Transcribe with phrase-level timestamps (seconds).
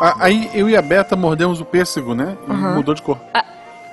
[0.00, 2.36] Ah, Aí eu e a Beta mordemos o pêssego, né?
[2.48, 3.18] E mudou de cor.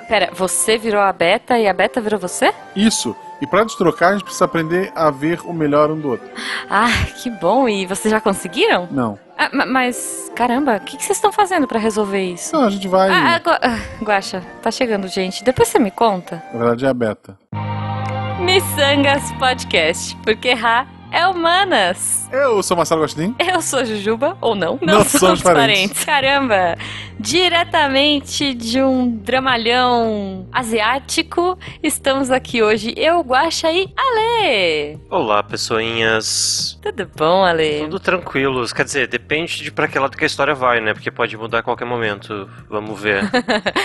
[0.07, 2.53] Pera, você virou a Beta e a Beta virou você?
[2.75, 3.15] Isso.
[3.41, 6.27] E pra destrocar, a gente precisa aprender a ver o melhor um do outro.
[6.69, 6.89] Ah,
[7.21, 7.67] que bom.
[7.67, 8.87] E vocês já conseguiram?
[8.91, 9.17] Não.
[9.37, 12.53] Ah, ma- mas, caramba, o que, que vocês estão fazendo pra resolver isso?
[12.55, 13.09] Não, a gente vai.
[13.09, 15.43] Ah, ah, ah, Guaxa, tá chegando gente.
[15.43, 16.43] Depois você me conta.
[16.53, 17.37] Na verdade é a Beta.
[18.39, 22.27] Missangas Podcast, porque errar é humanas.
[22.31, 23.35] Eu sou Marcelo Gostin.
[23.37, 24.79] Eu sou Jujuba, ou não?
[24.81, 26.03] Não somos parentes.
[26.05, 26.77] Caramba!
[27.21, 34.99] Diretamente de um dramalhão asiático, estamos aqui hoje, eu, Guaxa e Ale!
[35.07, 36.79] Olá, pessoinhas.
[36.81, 37.81] Tudo bom, Ale?
[37.81, 38.73] Tudo tranquilos.
[38.73, 40.95] Quer dizer, depende de pra que lado que a história vai, né?
[40.95, 42.49] Porque pode mudar a qualquer momento.
[42.67, 43.21] Vamos ver.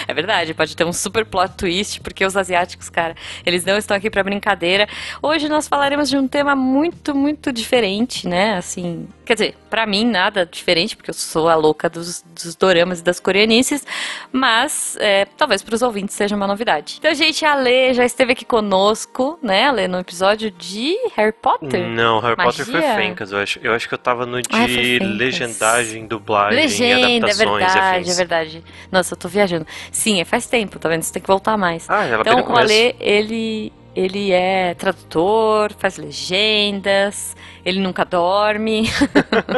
[0.08, 3.14] É verdade, pode ter um super plot twist, porque os asiáticos, cara,
[3.44, 4.88] eles não estão aqui pra brincadeira.
[5.20, 8.56] Hoje nós falaremos de um tema muito, muito diferente, né?
[8.56, 13.00] Assim, quer dizer, pra mim nada diferente, porque eu sou a louca dos, dos doramas
[13.00, 13.84] e das coreanices,
[14.30, 16.96] mas é, talvez pros ouvintes seja uma novidade.
[17.00, 21.88] Então, gente, a Lê já esteve aqui conosco, né, Ale, no episódio de Harry Potter.
[21.88, 22.94] Não, Harry Potter foi Magia?
[22.96, 23.58] Fencas, eu acho.
[23.62, 25.08] Eu acho que eu tava no de Ah, foi Fencas.
[25.08, 28.64] legendagem, dublagem, Legenda, é adaptações e verdade, é verdade.
[28.92, 29.66] Nossa, eu tô viajando.
[29.90, 31.02] Sim, é faz tempo, tá vendo?
[31.02, 31.88] Você tem que voltar mais.
[31.90, 32.56] Ah, ela Então, o.
[32.56, 38.82] Ale, ele, ele é tradutor, faz legendas, ele nunca dorme.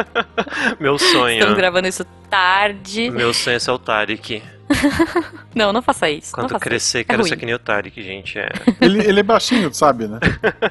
[0.78, 1.56] Meu Estamos sonho.
[1.56, 3.10] gravando isso tarde.
[3.10, 4.40] Meu sonho é ser o Tarek.
[5.54, 6.32] Não, não faça isso.
[6.32, 7.08] Quando faça crescer, isso.
[7.08, 8.38] quero é ser que nem o Tarek, gente.
[8.38, 8.48] É.
[8.80, 10.20] Ele, ele é baixinho, sabe, né?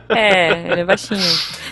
[0.08, 1.20] É, ele é baixinho.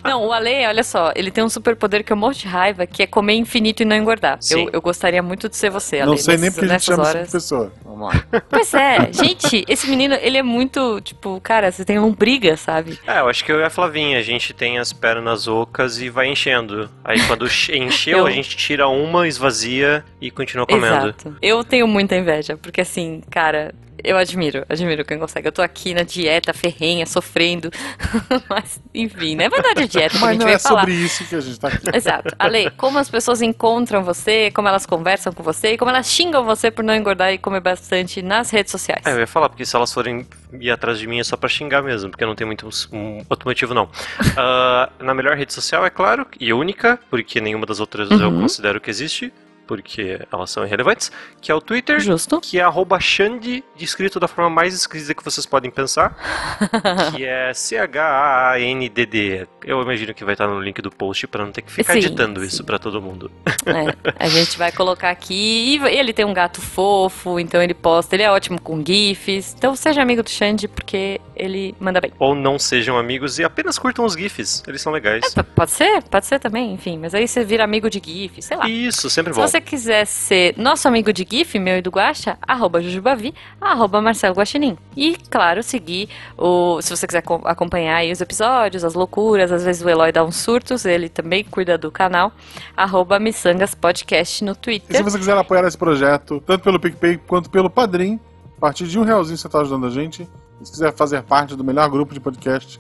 [0.04, 3.04] Não, o Ale, olha só, ele tem um superpoder que eu morro de raiva, que
[3.04, 4.38] é comer infinito e não engordar.
[4.42, 4.66] Sim.
[4.66, 6.12] Eu, eu gostaria muito de ser você, Ale.
[6.12, 7.22] Não sei nem porque a gente chama horas.
[7.22, 7.72] essa pessoa.
[7.96, 8.42] Vamos lá.
[8.50, 13.00] Pois é, gente, esse menino, ele é muito, tipo, cara, você tem lombriga, sabe?
[13.08, 16.10] É, eu acho que eu e a Flavinha, a gente tem as pernas ocas e
[16.10, 16.90] vai enchendo.
[17.04, 20.86] Aí quando che- encheu, Eu- a gente tira uma, esvazia e continua comendo.
[21.08, 21.36] Exato.
[21.42, 23.74] Eu tenho muita inveja, porque assim, cara,
[24.06, 25.48] eu admiro, admiro quem consegue.
[25.48, 27.70] Eu tô aqui na dieta ferrenha, sofrendo.
[28.50, 30.80] Mas, enfim, não é verdade a dieta que a Mas gente não vai é falar.
[30.82, 31.80] sobre isso que a gente tá aqui.
[31.94, 32.36] Exato.
[32.40, 36.44] Ale, como as pessoas encontram você, como elas conversam com você e como elas xingam
[36.46, 39.06] você por não engordar e comer bastante nas redes sociais.
[39.06, 40.26] É, eu ia falar, porque se elas forem
[40.60, 43.48] ir atrás de mim é só pra xingar mesmo, porque não tem muito um outro
[43.50, 43.90] motivo, não.
[44.38, 48.42] Ah, na melhor rede social, é claro, e única, porque nenhuma das outras eu Uhum.
[48.42, 49.32] considero que existe,
[49.66, 51.12] porque elas são irrelevantes,
[51.42, 52.40] que é o Twitter, Justo.
[52.42, 56.16] que é arroba Xande, escrito da forma mais esquisita que vocês podem pensar,
[57.16, 59.48] que é C-H-A-N-D-D.
[59.64, 62.00] Eu imagino que vai estar no link do post pra não ter que ficar Sim,
[62.00, 62.48] editando sim.
[62.48, 63.32] isso pra todo mundo.
[63.66, 65.78] É, a gente vai colocar aqui.
[65.78, 68.16] E ele tem um gato fofo, então ele posta.
[68.16, 69.56] Ele é ótimo com GIFs.
[69.58, 72.12] Então seja amigo do Xande, porque ele manda bem.
[72.20, 75.34] Ou não sejam amigos e apenas curtam os GIFs, eles são legais.
[75.34, 76.98] P- Pode ser, pode ser também, enfim.
[76.98, 78.68] Mas aí você vira amigo de GIF, sei lá.
[78.70, 79.48] Isso, sempre Se bom.
[79.48, 84.36] você quiser ser nosso amigo de GIF, meu e do Guaxa, arroba Jujubavi, arroba Marcelo
[84.36, 84.78] Guaxinim.
[84.96, 86.82] E, claro, seguir o.
[86.82, 90.24] Se você quiser co- acompanhar aí os episódios, as loucuras, às vezes o Eloy dá
[90.24, 92.32] uns surtos, ele também cuida do canal,
[92.76, 95.04] arroba Missangas Podcast no E se Twitter.
[95.04, 98.20] você quiser apoiar esse projeto, tanto pelo PicPay quanto pelo Padrim,
[98.58, 100.28] a partir de um realzinho você tá ajudando a gente.
[100.64, 102.80] Se quiser fazer parte do melhor grupo de podcast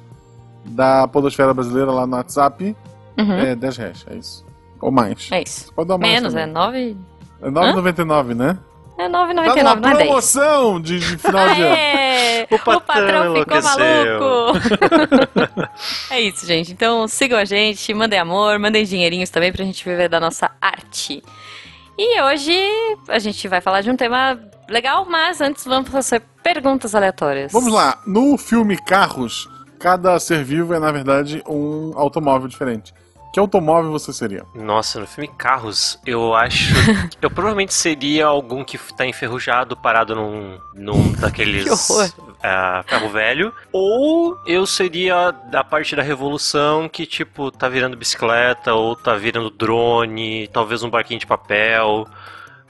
[0.65, 2.75] da Podosfera Brasileira lá no WhatsApp,
[3.17, 4.45] Uhum, é 10 reais, é isso.
[4.81, 5.29] Ou mais.
[5.31, 5.67] é isso.
[5.67, 6.53] Você pode dar mais Menos, é também.
[6.53, 6.97] 9.
[7.41, 8.57] É 9,99, né?
[8.97, 9.97] É Tá 9,99, numa não é 10.
[10.07, 11.73] promoção de, de final de ano.
[11.75, 12.47] Aê!
[12.51, 14.59] O O patrão, patrão ficou maluco!
[16.11, 16.71] é isso, gente.
[16.73, 21.23] Então sigam a gente, mandem amor, mandem dinheirinhos também pra gente viver da nossa arte.
[21.97, 22.57] E hoje
[23.07, 24.37] a gente vai falar de um tema
[24.69, 27.51] legal, mas antes vamos fazer perguntas aleatórias.
[27.51, 27.97] Vamos lá.
[28.05, 32.93] No filme Carros, cada ser vivo é, na verdade, um automóvel diferente.
[33.33, 34.45] Que automóvel você seria?
[34.53, 36.75] Nossa, no filme Carros, eu acho.
[37.19, 41.63] eu provavelmente seria algum que tá enferrujado, parado num, num daqueles.
[41.63, 42.13] Que horror.
[42.43, 43.51] ah, carro velho.
[43.73, 49.49] Ou eu seria da parte da revolução que, tipo, tá virando bicicleta, ou tá virando
[49.49, 52.07] drone, talvez um barquinho de papel.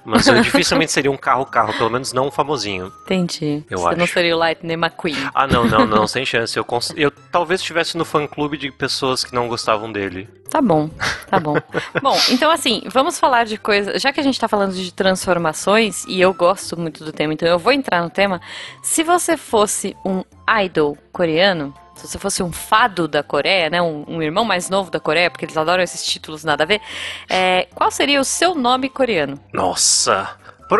[0.05, 2.91] Mas eu dificilmente seria um carro-carro, pelo menos não um famosinho.
[3.05, 3.63] Entendi.
[3.69, 4.13] Eu Você não acho.
[4.13, 5.15] seria o Lightning McQueen.
[5.33, 6.55] Ah, não, não, não, sem chance.
[6.55, 10.29] Eu, cons- eu talvez estivesse no fã-clube de pessoas que não gostavam dele.
[10.49, 10.89] Tá bom,
[11.27, 11.55] tá bom.
[12.01, 13.97] bom, então assim, vamos falar de coisa.
[13.99, 14.93] Já que a gente tá falando de
[15.35, 18.39] transformações, e eu gosto muito do tema, então eu vou entrar no tema.
[18.81, 20.23] Se você fosse um
[20.63, 23.81] idol coreano, se você fosse um fado da Coreia, né?
[23.81, 26.81] Um, um irmão mais novo da Coreia, porque eles adoram esses títulos nada a ver.
[27.30, 29.39] é, qual seria o seu nome coreano?
[29.53, 30.30] Nossa!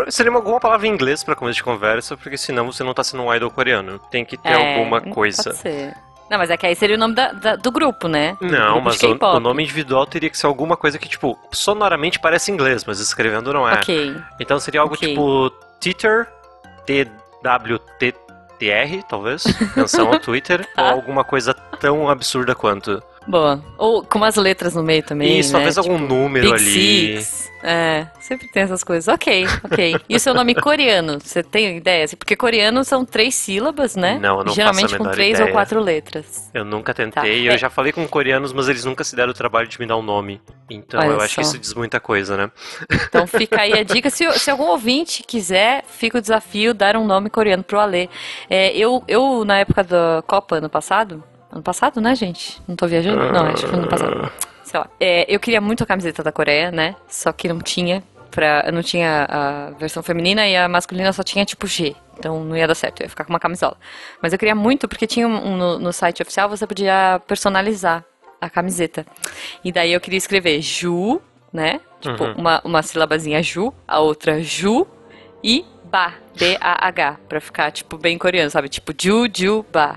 [0.10, 3.04] Seria uma- alguma palavra em inglês pra começo de conversa, porque senão você não tá
[3.04, 4.00] sendo um idol coreano.
[4.10, 5.44] Tem que ter É, alguma coisa.
[5.44, 5.94] Pode ser.
[6.28, 8.36] Não, mas é que aí seria o nome da- da- do grupo, né?
[8.42, 12.20] Não, grupo mas o, o nome individual teria que ser alguma coisa que, tipo, sonoramente
[12.20, 13.76] parece inglês, mas escrevendo não é.
[13.76, 14.16] Ok.
[14.40, 15.08] Então seria algo Ok.
[15.08, 16.28] tipo Twitter,
[18.58, 19.44] T-W-T-T-R, talvez,
[19.76, 23.02] menção ao Twitter, ou alguma coisa tão absurda quanto.
[23.28, 23.64] Boa.
[23.78, 25.40] Ou com umas letras no meio também.
[25.40, 25.60] Isso, né?
[25.60, 27.22] talvez algum Tipo, número Big ali.
[27.24, 27.52] Six.
[27.68, 29.08] É, sempre tem essas coisas.
[29.08, 29.96] Ok, ok.
[30.08, 31.18] E o seu nome coreano?
[31.20, 32.04] Você tem ideia?
[32.06, 34.20] Assim, Porque coreano são três sílabas, né?
[34.22, 35.48] Não, eu não Geralmente faço a com menor três ideia.
[35.48, 36.52] ou quatro letras.
[36.54, 37.28] Eu nunca tentei, Tá.
[37.28, 37.58] eu É.
[37.58, 40.04] já falei com coreanos, mas eles nunca se deram o trabalho de me dar um
[40.04, 40.40] nome.
[40.70, 41.50] Então Olha eu acho que só.
[41.50, 42.52] isso diz muita coisa, né?
[43.08, 44.12] Então fica aí a dica.
[44.12, 48.08] Se, se algum ouvinte quiser, fica o desafio dar um nome coreano pro Alê.
[48.48, 51.24] É, eu, eu, na época da Copa, ano passado.
[51.56, 52.62] Ano passado, né, gente?
[52.68, 53.32] Não tô viajando?
[53.32, 54.32] Não, acho que foi ano passado.
[54.66, 54.90] Sei lá.
[55.00, 56.96] É, eu queria muito a camiseta da Coreia, né?
[57.08, 58.04] Só que não tinha.
[58.30, 61.96] Pra, eu não tinha a versão feminina e a masculina só tinha tipo G.
[62.20, 63.78] Então não ia dar certo, eu ia ficar com uma camisola.
[64.22, 68.04] Mas eu queria muito porque tinha um, um no, no site oficial você podia personalizar
[68.42, 69.06] a camiseta.
[69.64, 71.22] E daí eu queria escrever Ju,
[71.54, 71.80] né?
[72.02, 72.34] Tipo, Uhum.
[72.34, 74.86] uma, uma sílabazinha Ju, a outra Ju
[75.46, 78.68] e Ba, B-A-H, pra ficar, tipo, bem coreano, sabe?
[78.68, 79.96] Tipo, Ju, Ju, Ba.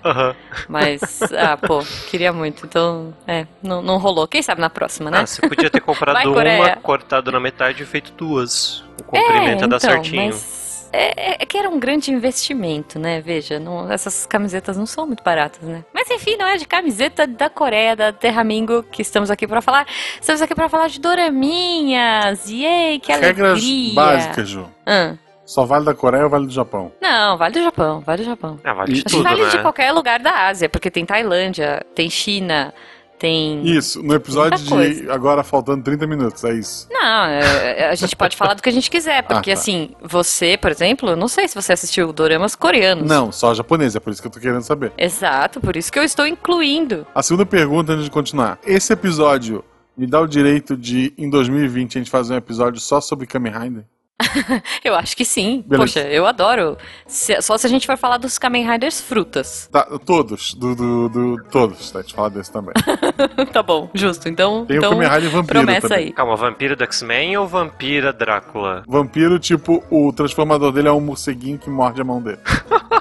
[0.69, 2.67] Mas, ah, pô, queria muito.
[2.67, 4.29] Então, é, não, não rolou.
[4.29, 5.21] Quem sabe na próxima, né?
[5.21, 8.81] Ah, você podia ter comprado Vai, uma, cortado na metade e feito duas.
[9.01, 10.21] O comprimento ia dar certinho.
[10.21, 13.21] É, então, Mas é, é- é que era um grande investimento, né?
[13.21, 15.85] Veja, não- essas camisetas não são muito baratas, né?
[15.93, 19.87] Mas enfim, não é de camiseta da Coreia, da Terramingo, que estamos aqui pra falar.
[20.21, 22.49] Estamos aqui pra falar de doraminhas.
[22.49, 23.95] Yay, que Regras alegria.
[23.95, 24.69] básicas, Ju.
[24.87, 25.15] Ah,
[25.49, 26.93] Só vale da Coreia ou vale do Japão?
[27.01, 28.61] não, vale do Japão, vale do Japão.
[28.63, 29.49] Ah, vale de Acho Acho que tudo, vale né?
[29.51, 32.75] de qualquer lugar da Ásia, porque tem Tailândia, tem China,
[33.19, 33.63] tem.
[33.67, 36.87] Isso, no episódio de agora faltando 30 minutos, é isso.
[36.91, 39.61] Não, é- é- a gente pode falar do que a gente quiser, porque Ah, tá.
[39.61, 43.09] assim, você, por exemplo, eu não sei se você assistiu doramas coreanos.
[43.09, 44.93] Não, só japonês, é por isso que eu tô querendo saber.
[44.99, 47.07] Exato, por isso que eu estou incluindo.
[47.15, 48.59] A segunda pergunta antes de continuar.
[48.67, 49.65] Esse episódio
[49.97, 53.53] me dá o direito de, em 2020, a gente fazer um episódio só sobre Kamen
[53.53, 53.85] Rider?
[54.85, 55.63] Eu acho que sim.
[55.67, 56.01] Beleza.
[56.01, 56.77] Poxa, eu adoro.
[57.07, 59.69] Se- só se a gente for falar dos Kamen Riders frutas.
[59.73, 62.01] Tá, todos, do, do, do- todos, tá?
[62.01, 62.75] A gente fala desse também.
[63.53, 64.29] tá bom, justo.
[64.29, 66.07] Então, Tem então o Kamen Rider Vampiro promessa também.
[66.07, 66.13] aí.
[66.13, 68.83] Calma, vampiro do X-Men ou vampira Drácula?
[68.87, 72.39] Vampiro, tipo, o transformador dele é um morceguinho que morde a mão dele.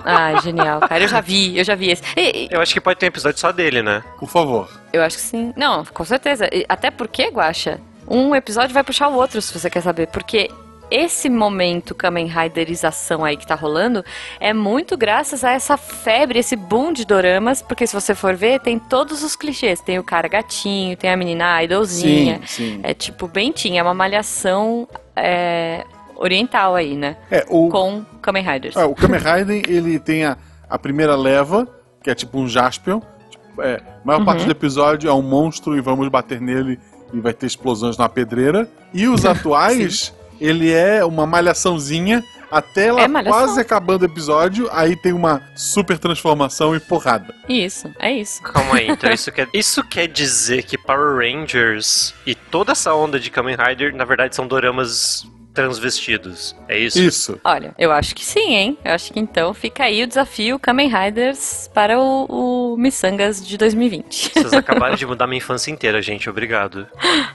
[0.05, 1.03] Ai, genial, cara.
[1.03, 2.03] Eu já vi, eu já vi esse.
[2.15, 4.03] E- e- Eu acho que pode ter um episódio só dele, né?
[4.19, 4.69] Por favor.
[4.93, 5.51] eu acho que sim.
[5.57, 6.47] Não, com certeza.
[6.53, 10.07] E Até porque, Guaxa, um episódio vai puxar o outro, se você quer saber.
[10.07, 10.49] Porque
[10.89, 14.03] esse momento Kamen Riderização aí que tá rolando
[14.39, 17.61] é muito graças a essa febre, esse boom de doramas.
[17.61, 19.81] Porque se você for ver, tem todos os clichês.
[19.81, 22.41] Tem o cara gatinho, tem a menina idolzinha.
[22.45, 22.79] Sim, sim.
[22.83, 25.83] É tipo teen, é uma malhação é,
[26.15, 27.17] oriental aí, né?
[27.29, 28.75] É, o, Com Kamen Riders.
[28.75, 30.37] é, o Kamen Rider, ele tem a,
[30.69, 31.67] a primeira leva,
[32.03, 33.01] que é tipo um Jaspion.
[33.29, 34.25] Tipo, é, a maior Uhum.
[34.25, 36.79] parte do episódio é um monstro e vamos bater nele
[37.13, 38.69] e vai ter explosões na pedreira.
[38.93, 44.95] E os atuais, ele é uma malhaçãozinha até lá É quase acabando o episódio, aí
[44.95, 47.33] tem uma super transformação e porrada.
[47.47, 48.41] Isso, é isso.
[48.41, 53.19] Calma aí, então isso quer, isso quer dizer que Power Rangers e toda essa onda
[53.19, 56.55] de Kamen Rider, na verdade, são doramas transvestidos.
[56.67, 57.01] É isso?
[57.01, 57.41] Isso.
[57.43, 58.77] Olha, eu acho que sim, hein?
[58.85, 63.57] Eu acho que então fica aí o desafio Kamen Riders para o, o Missangas de
[63.57, 64.33] 2020.
[64.35, 66.29] Vocês acabaram de mudar minha infância inteira, gente.
[66.29, 66.87] Obrigado.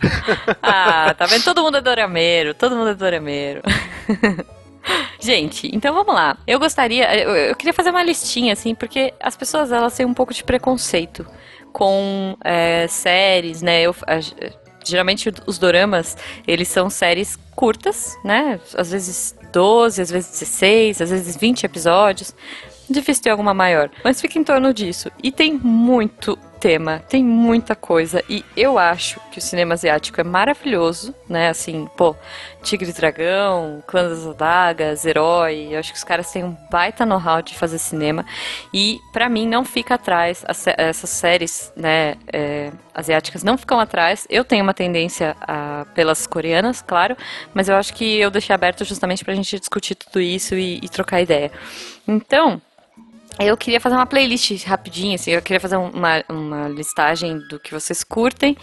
[0.62, 1.42] ah, tá vendo?
[1.42, 3.60] Todo mundo é dorameiro, todo mundo é dorameiro.
[5.20, 6.36] Gente, então vamos lá.
[6.44, 10.12] Eu gostaria, eu, eu queria fazer uma listinha, assim, porque as pessoas elas têm um
[10.12, 11.24] pouco de preconceito
[11.72, 13.82] com é, séries, né?
[13.82, 14.18] Eu, a-
[14.84, 18.60] geralmente os doramas, eles são séries curtas, né?
[18.74, 22.34] Às vezes 12, às vezes 16, às vezes 20 episódios.
[22.88, 25.10] Difícil ter alguma maior, mas fica em torno disso.
[25.22, 28.22] E tem muito tema, tem muita coisa.
[28.28, 31.48] E eu acho que o cinema asiático é maravilhoso, né?
[31.48, 32.14] Assim, pô,
[32.62, 35.70] Tigre e Dragão, Clã das Adagas, Herói.
[35.72, 38.24] Eu acho que os caras têm um baita know-how de fazer cinema.
[38.72, 40.44] E pra mim não fica atrás,
[40.78, 44.24] essas séries, né, é, asiáticas não ficam atrás.
[44.30, 47.16] Eu tenho uma tendência a- pelas coreanas, claro,
[47.52, 50.88] mas eu acho que eu deixei aberto justamente pra gente discutir tudo isso e, e
[50.88, 51.50] trocar ideia.
[52.06, 52.62] Então,
[53.38, 57.72] eu queria fazer uma playlist rapidinho, assim, eu queria fazer uma, uma listagem do que
[57.72, 58.56] vocês curtem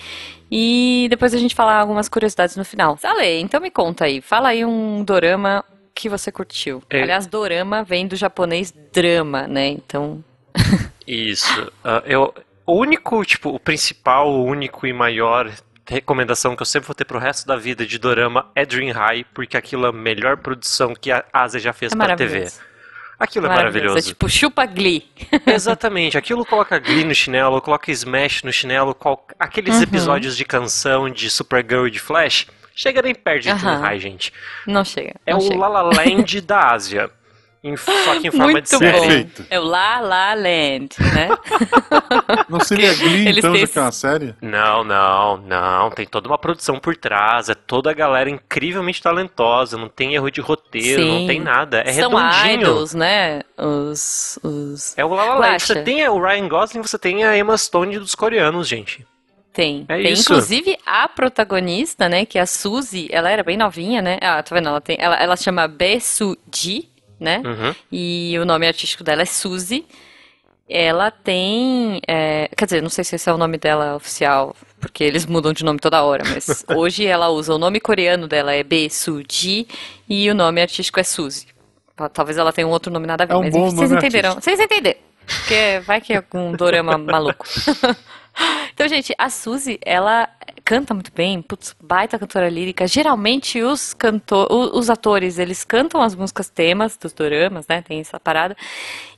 [0.51, 2.97] e depois a gente falar algumas curiosidades no final.
[2.97, 6.81] Sale, então me conta aí, fala aí um dorama que você curtiu.
[6.89, 7.01] É.
[7.01, 9.67] Aliás, dorama vem do japonês drama, né?
[9.67, 10.23] Então,
[11.07, 11.71] Isso.
[11.83, 12.33] Ah, eu,
[12.65, 15.51] o único, tipo, o principal, o único e maior
[15.87, 19.25] recomendação que eu sempre vou ter pro resto da vida de dorama é Dream High,
[19.33, 22.47] porque aquilo é a melhor produção que a Ásia já fez é pra TV.
[23.19, 23.73] Aquilo é Maravilhoso.
[23.89, 23.97] maravilhoso.
[23.97, 25.03] É tipo chupa Glee.
[25.45, 29.83] Exatamente, aquilo coloca Glee no chinelo, coloca Smash no chinelo, qual- aqueles Uhum.
[29.83, 33.53] episódios de canção de Supergirl e de Flash, chega nem perto de.
[33.53, 34.33] Dream High, gente.
[34.65, 35.15] Não chega.
[35.25, 35.57] É não o chega.
[35.59, 37.11] La La Land da Ásia.
[37.61, 38.91] Em, só que em forma Muito de série.
[38.99, 39.45] Perfeito.
[39.49, 41.27] É o La La Land, né?
[42.47, 44.35] Não seria Glee, Eles então, têm já que é uma série?
[44.41, 45.89] Não, não, não.
[45.91, 47.49] Tem toda uma produção por trás.
[47.49, 49.77] É toda a galera incrivelmente talentosa.
[49.77, 51.27] Não tem erro de roteiro, não Sim.
[51.27, 51.81] tem nada.
[51.85, 52.61] É São redondinho.
[52.61, 53.41] idols, né?
[53.57, 54.39] Os.
[54.41, 54.97] os...
[54.97, 55.63] É o La La Land.
[55.63, 59.05] Você tem o Ryan Gosling, você tem a Emma Stone dos coreanos, gente.
[59.51, 59.85] Tem.
[59.89, 60.21] É tem isso.
[60.21, 62.25] inclusive a protagonista, né?
[62.25, 63.09] Que é a Suzy.
[63.11, 64.17] Ela era bem novinha, né?
[64.21, 64.69] Ah, tá vendo?
[64.69, 66.87] Ela, tem, ela, ela chama Besuji,
[67.19, 67.41] né?
[67.45, 67.75] Uhum.
[67.91, 69.85] E o nome artístico dela é Suzy.
[70.67, 71.99] Ela tem.
[72.07, 75.51] é, quer dizer, não sei se esse é o nome dela oficial, porque eles mudam
[75.51, 79.67] de nome toda hora, mas hoje ela usa o nome coreano dela é Besuji
[80.07, 81.47] e o nome artístico é Suzy.
[82.13, 83.91] Talvez ela tenha um outro nome nada a ver, É um mas bom enfim, vocês
[83.91, 84.35] entenderam.
[84.35, 84.99] Vocês entenderam.
[85.25, 87.45] Porque vai que é algum dorama maluco.
[88.73, 90.29] Então, gente, a Suzy, ela
[90.69, 92.85] canta muito bem, putz, baita cantora lírica.
[92.85, 97.81] Geralmente os cantor, os atores, eles cantam as músicas temas dos doramas, né?
[97.81, 98.55] Tem essa parada.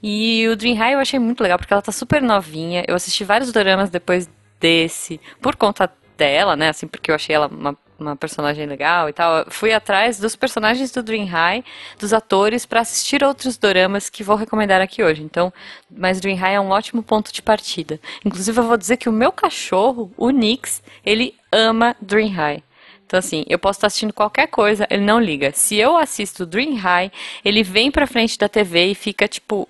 [0.01, 2.86] E o Dream High eu achei muito legal porque ela tá super novinha.
[2.88, 4.29] Eu assisti vários doramas depois
[4.62, 6.70] desse, por conta dela, né?
[6.70, 9.46] Assim, porque eu achei ela uma, uma personagem legal e tal.
[9.50, 11.63] Fui atrás dos personagens do Dream High,
[12.00, 15.22] dos atores, pra assistir outros doramas que vou recomendar aqui hoje.
[15.22, 15.53] Então,
[15.89, 18.00] mas Dream High é um ótimo ponto de partida.
[18.25, 22.63] Inclusive, eu vou dizer que o meu cachorro, o Nix, ele ama Dream High.
[23.05, 25.51] Então, assim, eu posso estar assistindo qualquer coisa, ele não liga.
[25.51, 27.12] Se eu assisto Dream High,
[27.43, 29.67] ele vem pra frente da TV e fica, tipo,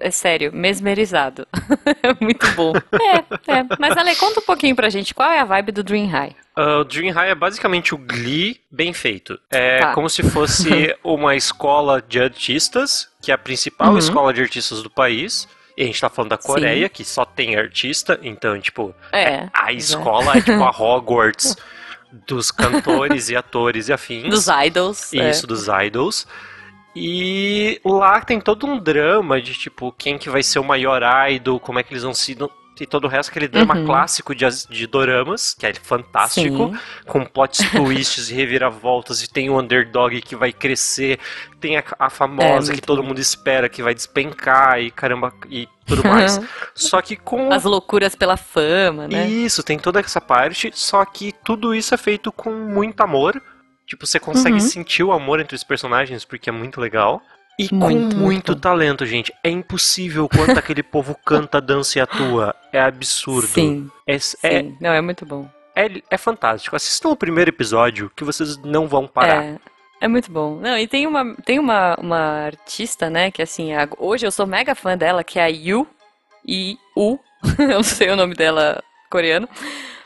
[0.00, 1.46] é sério, mesmerizado.
[2.02, 2.72] é muito bom.
[2.92, 3.16] É,
[3.58, 3.64] é.
[3.78, 6.34] Mas, Ale, conta um pouquinho pra gente, qual é a vibe do Dream High?
[6.56, 9.38] Ah, o Dream High é basicamente o Glee bem feito.
[9.50, 9.94] É Tá.
[9.94, 13.98] como se fosse uma escola de artistas, que é a principal Uhum.
[13.98, 15.46] escola de artistas do país.
[15.76, 16.92] E a gente tá falando da Coreia, Sim.
[16.92, 19.48] que só tem artista, então, tipo, É.
[19.54, 20.00] a exato.
[20.00, 21.56] escola é tipo a Hogwarts
[22.26, 24.28] dos cantores e atores e afins.
[24.28, 25.12] Dos idols.
[25.14, 25.30] é.
[25.30, 26.26] Isso, dos idols.
[26.94, 31.60] E lá tem todo um drama de tipo quem que vai ser o maior idol,
[31.60, 32.36] como é que eles vão se.
[32.80, 33.84] E todo o resto, aquele drama Uhum.
[33.84, 36.78] clássico de, de doramas, que é fantástico, Sim.
[37.06, 41.18] com plots twists e reviravoltas, e tem o underdog que vai crescer,
[41.60, 45.68] tem a, a famosa É, que todo mundo espera que vai despencar e caramba, e
[45.84, 46.40] tudo mais.
[46.74, 49.28] Só que com As loucuras pela fama, né?
[49.28, 53.42] isso, tem toda essa parte, só que tudo isso é feito com muito amor.
[53.90, 54.60] Tipo, você consegue Uhum.
[54.60, 57.20] sentir o amor entre os personagens porque é muito legal.
[57.58, 59.30] E Muito, com muito muito talento, gente.
[59.44, 62.54] É impossível quanto aquele povo canta, dança e atua.
[62.72, 63.48] É absurdo.
[63.48, 64.36] Sim, É, sim.
[64.44, 65.46] é, Não, é muito bom.
[65.76, 66.74] é, é fantástico.
[66.76, 69.42] Assistam o primeiro episódio que vocês não vão parar.
[69.44, 69.58] É,
[70.02, 70.54] é muito bom.
[70.60, 74.46] Não, e tem uma, tem uma, uma artista, né, que assim, a- hoje eu sou
[74.46, 75.86] mega fã dela, que é a Yu,
[76.46, 77.18] e U,
[77.58, 79.46] eu não sei o nome dela coreano,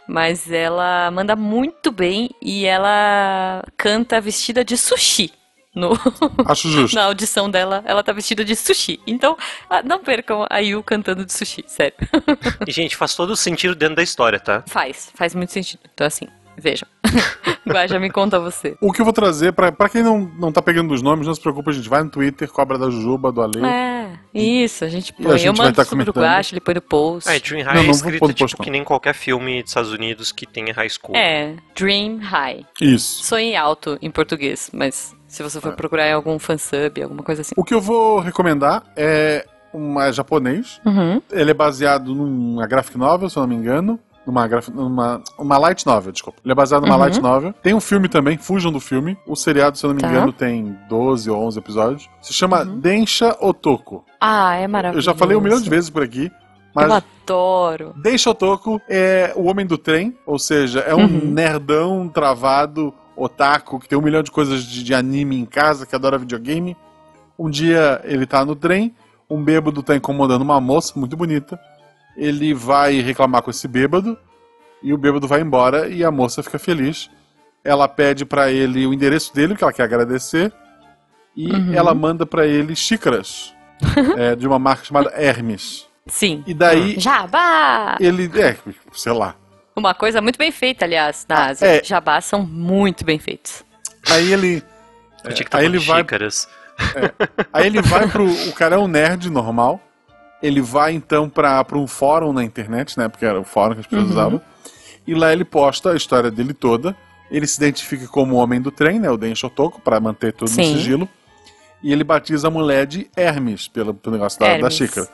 [0.08, 5.32] mas ela manda muito bem e ela canta vestida de sushi.
[5.74, 5.90] No,
[6.46, 6.94] Acho justo.
[6.94, 9.00] na audição dela, ela tá vestida de sushi.
[9.06, 9.36] Então,
[9.68, 11.96] ah, não percam a Yu cantando de sushi, sério.
[12.64, 14.62] E, gente, faz todo sentido dentro da história, tá?
[14.68, 15.80] Faz, faz muito sentido.
[15.92, 16.88] Então, assim, vejam.
[17.66, 18.76] Guaja, me conta você.
[18.80, 21.34] O que eu vou trazer, pra, pra quem não, não tá pegando os nomes, não
[21.34, 23.64] se preocupe, a gente vai no Twitter, Cobra da Jujuba, do Ale.
[23.64, 25.38] É, isso, a gente E a põe.
[25.38, 26.22] gente eu vai mando tá pro comentando.
[26.22, 27.30] Guacha, ele põe no post.
[27.30, 28.64] E Dream High Não, é não vou escrito pôr no tipo post, não.
[28.64, 31.16] que nem qualquer filme dos Estados Unidos que tenha high school.
[31.16, 32.66] É, Dream High.
[32.80, 33.24] Isso.
[33.24, 37.54] Sonhe alto em português, mas se você for procurar em algum fansub, alguma coisa assim.
[37.56, 40.80] O que eu vou recomendar é uma japonês.
[40.84, 41.20] Uhum.
[41.32, 43.98] Ele é baseado numa graphic novel, se eu não me engano.
[44.26, 46.38] Numa, numa uma light novel, desculpa.
[46.44, 47.00] Ele é baseado numa Uhum.
[47.00, 47.52] light novel.
[47.62, 49.18] Tem um filme também, fujam do filme.
[49.26, 50.08] O seriado, se eu não me Tá.
[50.08, 52.08] engano, tem 12 ou 11 episódios.
[52.22, 52.80] Se chama Uhum.
[52.80, 54.04] Densha Otoko.
[54.20, 55.04] Ah, é Eu maravilhoso.
[55.04, 56.30] já falei um milhão de vezes por aqui.
[56.74, 56.94] Mas Eu
[57.28, 57.94] adoro.
[58.02, 61.30] Densha Otoko é o homem do trem, ou seja, é um Uhum.
[61.30, 65.94] nerdão travado, otaku, que tem um milhão de coisas de, de anime em casa, que
[65.94, 66.76] adora videogame.
[67.38, 68.94] Um dia ele tá no trem,
[69.30, 71.58] um bêbado tá incomodando uma moça muito bonita.
[72.16, 74.16] Ele vai reclamar com esse bêbado,
[74.82, 77.10] e o bêbado vai embora, e a moça fica feliz.
[77.64, 80.52] Ela pede pra ele o endereço dele, que ela quer agradecer,
[81.36, 81.74] e Uhum.
[81.74, 83.54] ela manda pra ele xícaras
[84.16, 85.86] é, de uma marca chamada Hermes.
[86.06, 86.44] Sim.
[86.46, 87.96] E daí Jabá!
[87.98, 88.30] ele.
[88.40, 88.56] É,
[88.92, 89.34] sei lá.
[89.74, 91.66] Uma coisa muito bem feita, aliás, na Ásia.
[91.66, 91.82] é.
[91.82, 93.64] Jabás são muito bem feitos.
[94.10, 94.62] Aí ele.
[95.24, 96.46] Eu tinha que aí ele vai, xícaras.
[97.52, 98.26] aí ele vai pro.
[98.30, 99.80] O cara é um nerd normal.
[100.44, 103.08] Ele vai então pra, pra um fórum na internet, né?
[103.08, 104.12] Porque era o fórum que as pessoas Uhum.
[104.12, 104.40] usavam.
[105.06, 106.94] E lá ele posta a história dele toda.
[107.30, 109.10] Ele se identifica como o homem do trem, né?
[109.10, 110.76] O Den Shotoko, pra manter tudo no Sim.
[110.76, 111.08] sigilo.
[111.82, 114.74] e ele batiza a mulher de Hermes, pelo, pelo negócio da, da Hermes.
[114.74, 115.06] xícara.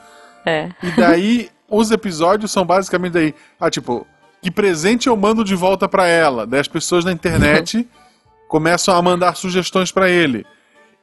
[0.46, 0.68] É.
[0.82, 4.06] E daí, os episódios são basicamente daí, ah, tipo,
[4.40, 6.46] que presente eu mando de volta pra ela?
[6.46, 7.88] Daí as pessoas na internet
[8.48, 10.46] começam a mandar sugestões pra ele.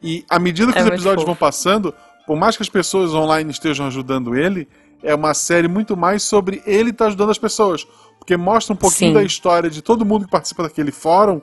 [0.02, 1.26] E à medida que É os episódios fofo.
[1.28, 1.94] vão passando,
[2.28, 4.68] por mais que as pessoas online estejam ajudando ele,
[5.02, 7.88] é uma série muito mais sobre ele estar ajudando as pessoas.
[8.20, 9.14] Porque mostra um pouquinho Sim.
[9.14, 11.42] da história de todo mundo que participa daquele fórum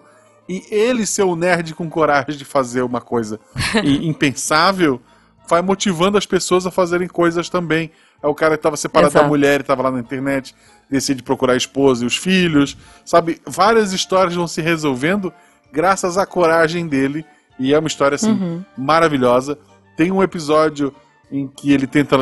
[0.49, 3.41] e ele ser o nerd com coragem de fazer uma coisa
[3.83, 5.01] impensável
[5.49, 7.91] vai motivando as pessoas a fazerem coisas também.
[8.23, 9.29] É o cara que estava separado da Exato.
[9.29, 10.55] mulher, estava lá na internet,
[10.91, 13.41] decide procurar a esposa e os filhos, sabe?
[13.47, 15.33] Várias histórias vão se resolvendo
[15.71, 17.25] graças à coragem dele
[17.59, 18.65] e é uma história assim Uhum.
[18.77, 19.59] maravilhosa.
[19.97, 20.95] Tem um episódio
[21.31, 22.17] em que ele tenta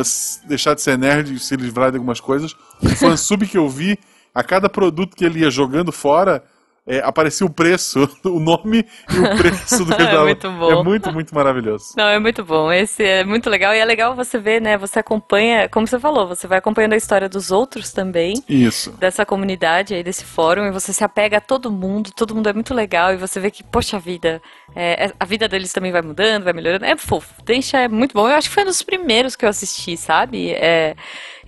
[0.47, 2.55] deixar de ser nerd e se livrar de algumas coisas.
[2.83, 3.99] O fansub que eu vi,
[4.35, 6.45] a cada produto que ele ia jogando fora,
[6.87, 10.71] é, aparecia o preço, o nome e o preço do que É muito bom.
[10.73, 11.95] É muito, muito maravilhoso.
[11.97, 12.71] Não, é muito bom.
[12.73, 13.75] Esse é muito legal.
[13.75, 14.77] E é legal você ver, né?
[14.77, 18.35] Você acompanha, como você falou, você vai acompanhando a história dos outros também.
[18.49, 18.91] Isso.
[18.99, 22.53] Dessa comunidade aí, desse fórum, e você se apega a todo mundo, todo mundo é
[22.53, 24.43] muito legal, e você vê que, poxa vida,
[24.75, 26.85] é, é- a vida deles também vai mudando, vai melhorando.
[26.85, 27.43] É fofo.
[27.45, 28.29] Deixa é muito bom.
[28.29, 30.51] Eu acho que foi um dos primeiros que eu assisti, sabe?
[30.53, 30.97] É,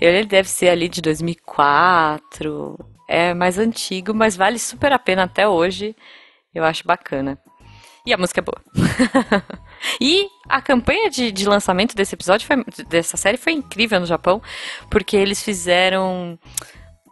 [0.01, 2.94] ele deve ser ali de 2004.
[3.09, 5.95] É mais antigo, mas vale super a pena até hoje.
[6.55, 7.39] Eu acho bacana.
[8.07, 8.63] E a música é boa.
[10.01, 14.43] e a campanha de, de lançamento desse episódio, foi- dessa série, foi incrível no Japão,
[14.91, 16.39] porque eles fizeram.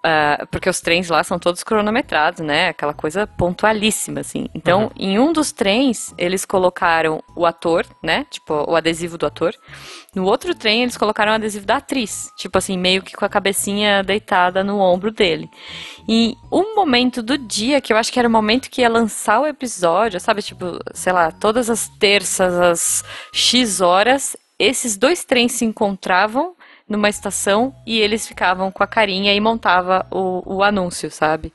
[0.05, 2.69] Ah, porque os trens lá são todos cronometrados, né?
[2.69, 4.49] Aquela coisa pontualíssima, assim.
[4.53, 8.27] Então, em um dos trens, eles colocaram o ator, né?
[8.29, 9.55] Tipo, o adesivo do ator.
[10.13, 12.33] No outro trem, eles colocaram o adesivo da atriz.
[12.37, 15.49] Tipo assim, meio que com a cabecinha deitada no ombro dele.
[16.09, 19.41] E um momento do dia, que eu acho que era o momento que ia lançar
[19.41, 20.43] o episódio, sabe?
[20.43, 26.57] Tipo, sei lá, todas as terças, às X horas, esses dois trens se encontravam
[26.93, 31.53] numa estação e eles ficavam com a carinha e montava o, o anúncio, sabe?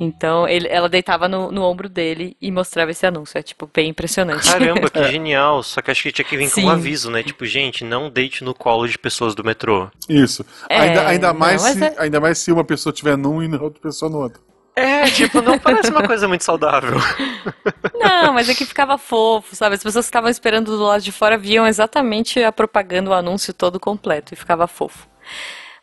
[0.00, 3.36] Então ele- ela deitava no, no ombro dele e mostrava esse anúncio.
[3.36, 4.50] É tipo bem impressionante.
[4.50, 5.62] Caramba, que genial.
[5.62, 6.66] Só que acho que tinha que vir com Sim.
[6.66, 7.22] um aviso, né?
[7.22, 9.88] Tipo, gente, não deite no colo de pessoas do metrô.
[10.08, 10.46] Isso.
[10.68, 13.42] É, ainda, ainda, não, mais mas se, é- ainda mais se uma pessoa estiver num
[13.42, 14.40] e outra pessoa no outro.
[14.78, 16.96] É, tipo, não parece uma coisa muito saudável.
[17.94, 19.74] Não, mas é que ficava fofo, sabe?
[19.74, 23.52] As pessoas que estavam esperando do lado de fora viam exatamente a propaganda, o anúncio
[23.52, 25.08] todo completo e ficava fofo.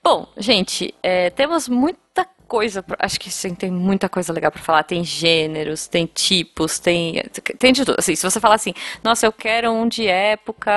[0.03, 4.61] Bom, gente, é, temos muita coisa, pra- acho que sim, tem muita coisa legal pra
[4.61, 4.83] falar.
[4.83, 7.23] Tem gêneros, tem tipos, tem
[7.57, 7.95] tem de tudo.
[7.99, 10.71] Assim, se você falar assim, nossa, eu quero um de época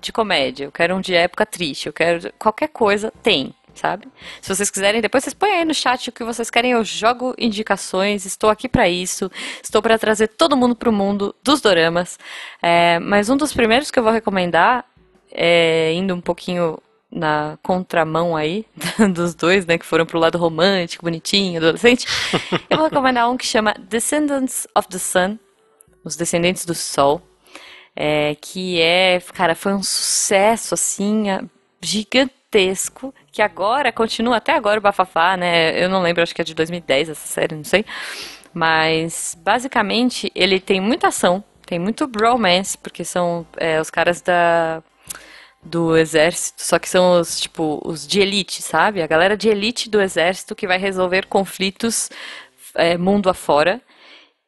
[0.00, 3.54] de comédia, eu quero um de época triste, eu quero qualquer coisa, tem.
[3.74, 4.08] Sabe?
[4.40, 7.34] Se vocês quiserem, depois vocês põem aí no chat o que vocês querem, eu jogo
[7.38, 9.30] indicações, estou aqui pra isso,
[9.62, 12.18] estou pra trazer todo mundo pro mundo dos doramas.
[12.62, 14.84] É, mas um dos primeiros que eu vou recomendar,
[15.30, 16.78] é, indo um pouquinho
[17.10, 18.64] na contramão aí
[19.12, 22.06] dos dois, né, que foram pro lado romântico, bonitinho, adolescente,
[22.68, 25.38] eu vou recomendar um que chama Descendants of the Sun,
[26.04, 27.20] Os Descendentes do Sol,
[27.96, 31.24] é, que é, cara, foi um sucesso, assim,
[31.82, 36.44] gigantesco, que agora, continua até agora o bafafá, né, eu não lembro, acho que é
[36.44, 37.84] de 2010 essa série, não sei,
[38.52, 44.82] mas basicamente ele tem muita ação, tem muito bromance, porque são é, os caras da
[45.62, 49.02] do exército, só que são os tipo os de elite, sabe?
[49.02, 52.08] A galera de elite do exército que vai resolver conflitos
[52.74, 53.80] é, mundo afora.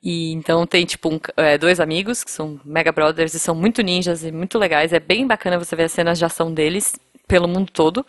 [0.03, 3.83] E então tem tipo um é, dois amigos que são mega brothers e são muito
[3.83, 4.93] ninjas e muito legais.
[4.93, 8.05] É bem bacana você ver as cenas de ação deles pelo mundo todo.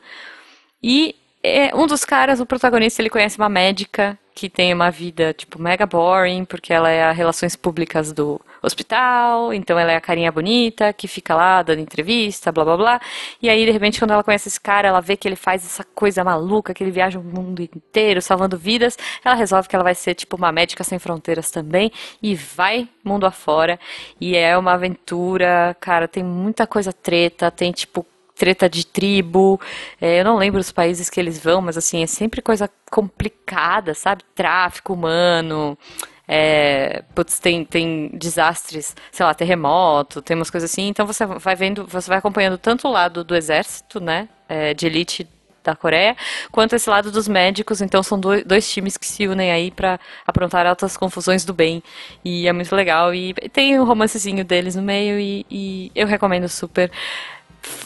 [0.83, 5.33] E é, um dos caras, o protagonista, ele conhece uma médica que tem uma vida,
[5.33, 10.01] tipo, mega boring, porque ela é a relações públicas do hospital, então ela é a
[10.01, 13.01] carinha bonita, que fica lá dando entrevista, blá blá blá.
[13.41, 15.83] E aí, de repente, quando ela conhece esse cara, ela vê que ele faz essa
[15.83, 18.97] coisa maluca, que ele viaja o mundo inteiro salvando vidas.
[19.23, 21.91] Ela resolve que ela vai ser, tipo, uma médica sem fronteiras também,
[22.21, 23.79] e vai mundo afora.
[24.19, 29.59] E é uma aventura, cara, tem muita coisa treta, tem, tipo, treta de tribo.
[30.01, 33.93] É, eu não lembro os países que eles vão, mas assim, é sempre coisa complicada,
[33.93, 34.23] sabe?
[34.35, 35.77] Tráfico humano.
[36.27, 40.87] É, putz, tem, tem desastres, sei lá, terremoto, tem umas coisas assim.
[40.87, 44.29] Então você vai vendo, você vai acompanhando tanto o lado do exército, né?
[44.53, 45.27] é, de elite
[45.63, 46.15] da Coreia,
[46.51, 47.81] quanto esse lado dos médicos.
[47.81, 51.81] Então são dois, dois times que se unem aí pra aprontar altas confusões do bem.
[52.23, 53.13] E é muito legal.
[53.15, 56.91] E tem o romancezinho deles no meio e, e eu recomendo super.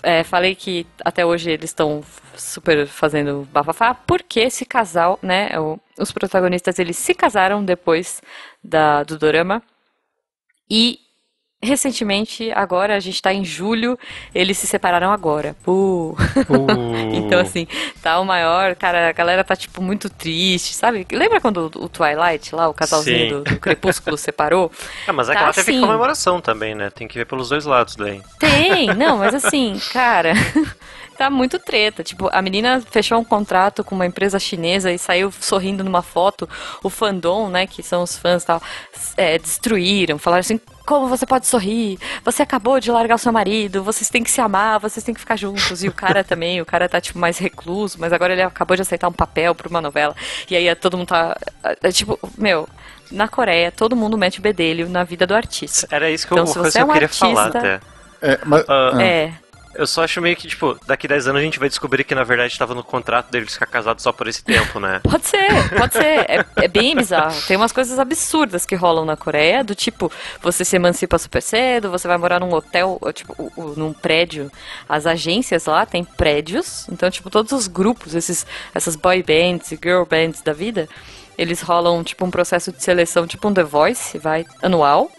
[0.04, 2.04] É, falei que até hoje eles estão
[2.36, 8.22] super fazendo bafafá, porque esse casal, né, o- os protagonistas, eles se casaram depois
[8.64, 9.62] da, do dorama,
[10.70, 11.00] e
[11.62, 13.98] recentemente, agora, a gente tá em julho,
[14.34, 15.56] eles se separaram agora.
[15.66, 16.16] Uh.
[17.14, 17.68] então, assim,
[18.02, 21.06] tá o maior, cara, a galera tá, tipo, muito triste, sabe?
[21.12, 24.72] Lembra quando o Twilight, lá, o casalzinho do, do, Crepúsculo separou?
[25.08, 25.82] É, mas é tá que ela teve assim...
[25.82, 26.90] comemoração também, né?
[26.90, 28.22] Tem que ver pelos dois lados daí.
[28.40, 30.34] Tem, não, mas assim, cara
[31.18, 32.04] tá muito treta.
[32.04, 36.48] Tipo, a menina fechou um contrato com uma empresa chinesa e saiu sorrindo numa foto.
[36.84, 38.62] O fandom, né, que são os fãs tal,
[39.16, 40.60] é, destruíram, falaram assim.
[40.86, 42.00] Como você pode sorrir?
[42.24, 45.20] Você acabou de largar o seu marido, vocês têm que se amar, vocês têm que
[45.20, 45.84] ficar juntos.
[45.84, 48.84] E o cara também, o cara tá, tipo, mais recluso, mas agora ele acabou de
[48.84, 50.16] aceitar um papel pra uma novela.
[50.50, 51.36] E aí todo mundo tá.
[51.84, 52.70] É, tipo, meu,
[53.12, 55.88] na Coreia, todo mundo mete o bedelho na vida do artista.
[55.92, 57.80] Era isso que então, eu, se você é um eu queria artista, falar até.
[58.22, 59.34] É, mas, uh, é.
[59.78, 62.24] Eu só acho meio que, tipo, daqui 10 anos a gente vai descobrir que na
[62.24, 65.00] verdade estava no contrato deles ficar casados só por esse tempo, né?
[65.04, 66.26] pode ser, pode ser.
[66.28, 67.40] É, é, bem bizarro.
[67.48, 70.12] Tem umas coisas absurdas que rolam na Coreia, do tipo,
[70.42, 74.52] você se emancipa super cedo, você vai morar num hotel, tipo, num prédio.
[74.90, 79.80] As agências lá têm prédios, então, tipo, todos os grupos, esses, essas boy bands e
[79.82, 80.90] girl bands da vida,
[81.38, 85.12] eles rolam, tipo, um processo de seleção, tipo um The Voice, vai, anual.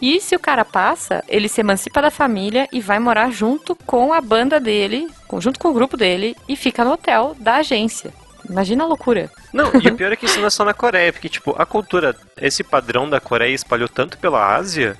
[0.00, 4.12] E se o cara passa, ele se emancipa da família e vai morar junto com
[4.12, 8.12] a banda dele, junto com o grupo dele, e fica no hotel da agência.
[8.48, 9.30] Imagina a loucura.
[9.52, 11.64] Não, e o pior é que isso não é só na Coreia, porque, tipo, a
[11.64, 14.98] cultura, esse padrão da Coreia espalhou tanto pela Ásia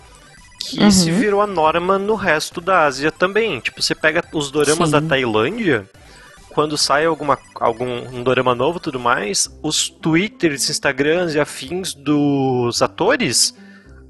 [0.60, 0.90] que uhum.
[0.90, 3.60] se virou a norma no resto da Ásia também.
[3.60, 4.92] Tipo, você pega os doramas Sim.
[4.92, 5.86] da Tailândia,
[6.50, 12.80] quando sai alguma, algum um dorama novo tudo mais, os twitters, instagrams e afins dos
[12.80, 13.54] atores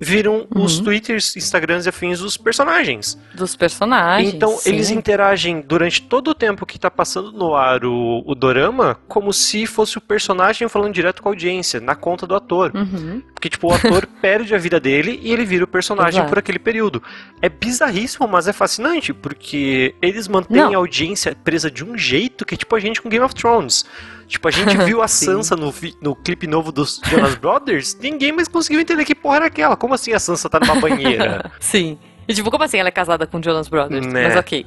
[0.05, 0.63] viram uhum.
[0.63, 3.19] os twitters, instagrams e afins dos personagens.
[3.35, 4.33] Dos personagens.
[4.35, 4.71] Então sim.
[4.71, 9.33] eles interagem durante todo o tempo que tá passando no ar o, o dorama como
[9.33, 12.71] se fosse o personagem falando direto com a audiência, na conta do ator.
[12.75, 13.23] Uhum.
[13.35, 16.29] Porque, tipo, o ator perde a vida dele e ele vira o personagem Exato.
[16.29, 17.03] por aquele período.
[17.41, 20.75] É bizarríssimo, mas é fascinante, porque eles mantêm Não.
[20.75, 23.85] a audiência presa de um jeito que é tipo a gente com Game of Thrones.
[24.27, 28.49] Tipo, a gente viu a Sansa no, no clipe novo dos Jonas Brothers, ninguém mais
[28.49, 29.77] conseguiu entender que porra era aquela.
[29.77, 31.51] Como assim a Sansa tá numa banheira?
[31.61, 31.99] Sim.
[32.27, 34.07] E tipo, como assim ela é casada com Jonas Brothers?
[34.07, 34.29] Né?
[34.29, 34.67] Mas ok.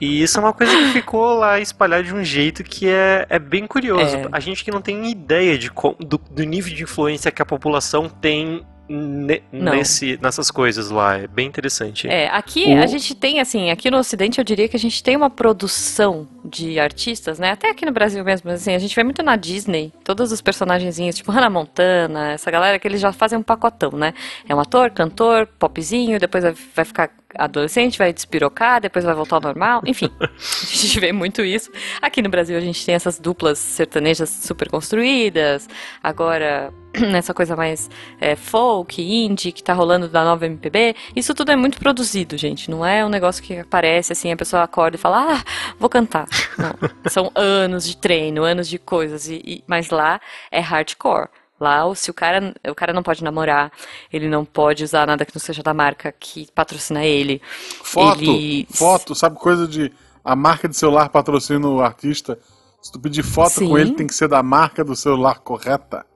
[0.00, 3.38] e isso é uma coisa que ficou lá espalhada de um jeito que é, é
[3.38, 4.16] bem curioso.
[4.16, 4.28] É.
[4.32, 8.08] A gente que não tem ideia de, do, do nível de influência que a população
[8.08, 11.18] tem ne, nesse, nessas coisas lá.
[11.18, 12.08] É bem interessante.
[12.08, 12.82] É, aqui o...
[12.82, 16.26] a gente tem, assim, aqui no Ocidente eu diria que a gente tem uma produção
[16.44, 17.52] de artistas, né?
[17.52, 21.14] Até aqui no Brasil mesmo, assim, a gente vê muito na Disney, todos os personagenzinhos,
[21.14, 24.12] tipo Hannah Montana, essa galera que eles já fazem um pacotão, né?
[24.48, 26.42] É um ator, cantor, popzinho, depois
[26.74, 30.10] vai ficar adolescente, vai despirocar, depois vai voltar ao normal, enfim.
[30.20, 30.26] a
[30.66, 31.70] gente vê muito isso.
[32.02, 35.68] Aqui no Brasil a gente tem essas duplas sertanejas super construídas,
[36.02, 36.72] agora
[37.10, 37.88] nessa coisa mais
[38.20, 42.70] é, folk, indie, que tá rolando da nova MPB, isso tudo é muito produzido, gente.
[42.70, 45.44] Não é um negócio que aparece assim, a pessoa acorda e fala, ah,
[45.78, 46.26] vou cantar.
[46.58, 46.74] Não.
[47.10, 51.28] São anos de treino, anos de coisas, e, e, mas lá é hardcore.
[51.60, 53.70] Lá, se o cara, o cara não pode namorar,
[54.10, 57.42] ele não pode usar nada que não seja da marca que patrocina ele.
[57.82, 58.66] Foto, ele...
[58.70, 59.92] foto, sabe coisa de
[60.24, 62.38] a marca de celular patrocina o artista?
[62.80, 63.68] Se tu pedir foto Sim.
[63.68, 66.06] com ele, tem que ser da marca do celular correta.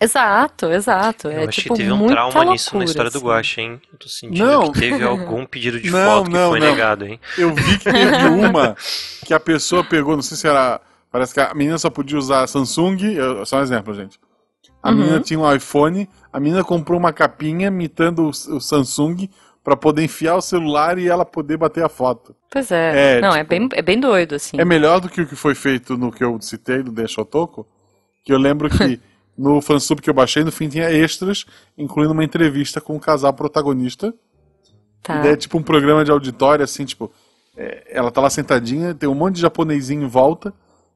[0.00, 1.28] Exato, exato.
[1.28, 3.18] Eu é, acho tipo, que teve um trauma loucura, nisso na história assim.
[3.18, 3.80] do Guache, hein?
[3.92, 4.72] Eu tô sentindo não.
[4.72, 6.66] que teve algum pedido de não, foto que não, foi não.
[6.66, 7.20] negado, hein?
[7.38, 8.76] Eu vi que teve uma
[9.24, 10.80] que a pessoa pegou, não sei se era.
[11.10, 13.14] Parece que a menina só podia usar Samsung.
[13.14, 14.20] Eu, só um exemplo, gente.
[14.82, 14.96] A uhum.
[14.96, 19.28] menina tinha um iPhone, a menina comprou uma capinha imitando o, o Samsung
[19.64, 22.36] para poder enfiar o celular e ela poder bater a foto.
[22.50, 23.16] Pois é.
[23.16, 24.60] é não, é tipo, é, bem, é bem doido, assim.
[24.60, 27.66] É melhor do que o que foi feito no que eu citei, do Deixa Toco,
[28.24, 29.00] que eu lembro que
[29.36, 31.44] no fansub que eu baixei, no fim tinha extras,
[31.76, 34.14] incluindo uma entrevista com o casal protagonista.
[35.02, 35.20] Tá.
[35.20, 37.12] E daí é tipo um programa de auditório, assim, tipo,
[37.56, 40.52] é, ela tá lá sentadinha, tem um monte de japonesinho em volta,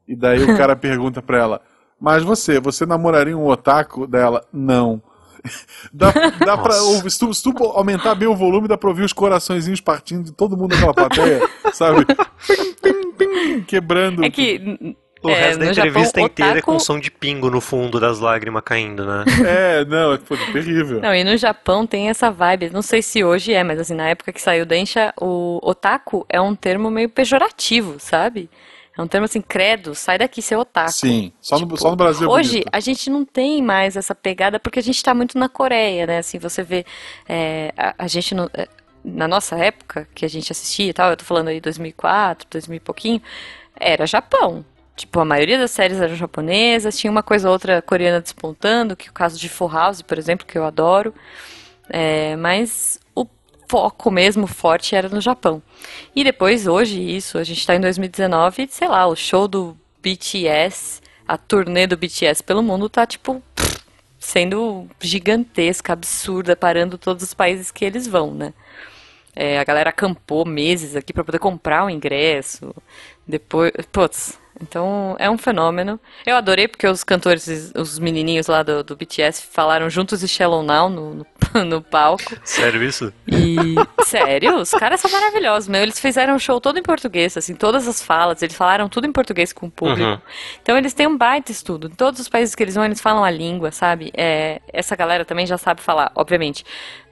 [0.07, 1.61] e daí o cara pergunta pra ela,
[1.99, 4.43] mas você, você namoraria um otaku dela?
[4.51, 5.01] Não.
[5.93, 6.11] dá,
[6.45, 9.81] dá pra, se, tu, se tu aumentar bem o volume, dá pra ouvir os coraçõezinhos
[9.81, 12.05] partindo de todo mundo naquela plateia, sabe?
[12.05, 14.23] Pim, pim, pim, quebrando.
[14.23, 16.71] É que o é, resto da entrevista Japão, inteira otaku...
[16.71, 19.23] é com som de pingo no fundo das lágrimas caindo, né?
[19.45, 20.99] É, não, foi terrível.
[21.01, 24.09] Não, e no Japão tem essa vibe, não sei se hoje é, mas assim, na
[24.09, 28.49] época que saiu Densha, o otaku é um termo meio pejorativo, sabe?
[28.97, 30.91] É um termo assim, credo, sai daqui, seu otaku.
[30.91, 32.27] Sim, só, tipo, no, só no Brasil.
[32.27, 35.47] É hoje, a gente não tem mais essa pegada porque a gente está muito na
[35.47, 36.17] Coreia, né?
[36.17, 36.85] Assim, você vê.
[37.27, 38.49] É, a, a, gente não.
[38.53, 38.67] É,
[39.03, 42.75] na nossa época, que a gente assistia e tal, eu tô falando aí 2004, 2000
[42.75, 43.21] e pouquinho,
[43.79, 44.65] era Japão.
[44.95, 49.07] Tipo, a maioria das séries eram japonesas, tinha uma coisa ou outra coreana despontando, que
[49.07, 51.13] é o caso de Full House, por exemplo, que eu adoro.
[51.89, 53.25] É, mas o
[53.67, 55.61] foco mesmo forte era no Japão.
[56.15, 61.01] E depois, hoje, isso, a gente está em 2019, sei lá, o show do BTS,
[61.27, 63.41] a turnê do BTS pelo mundo tá tipo
[64.19, 68.53] sendo gigantesca, absurda, parando todos os países que eles vão, né?
[69.35, 72.75] É, a galera acampou meses aqui para poder comprar o ingresso.
[73.27, 75.99] Depois, putz, então é um fenômeno.
[76.25, 80.63] Eu adorei porque os cantores, os menininhos lá do, do BTS falaram juntos e Shallow
[80.63, 81.25] Now no, no,
[81.65, 82.35] no, palco.
[82.43, 83.11] Sério isso?
[83.27, 85.81] E sério, os caras são maravilhosos, meu.
[85.81, 89.11] Eles fizeram um show todo em português, assim, todas as falas, eles falaram tudo em
[89.11, 90.01] português com o público.
[90.01, 90.19] Uhum.
[90.61, 91.87] Então eles têm um baita estudo.
[91.87, 94.11] Em todos os países que eles vão, eles falam a língua, sabe?
[94.15, 96.63] É, essa galera também já sabe falar, obviamente,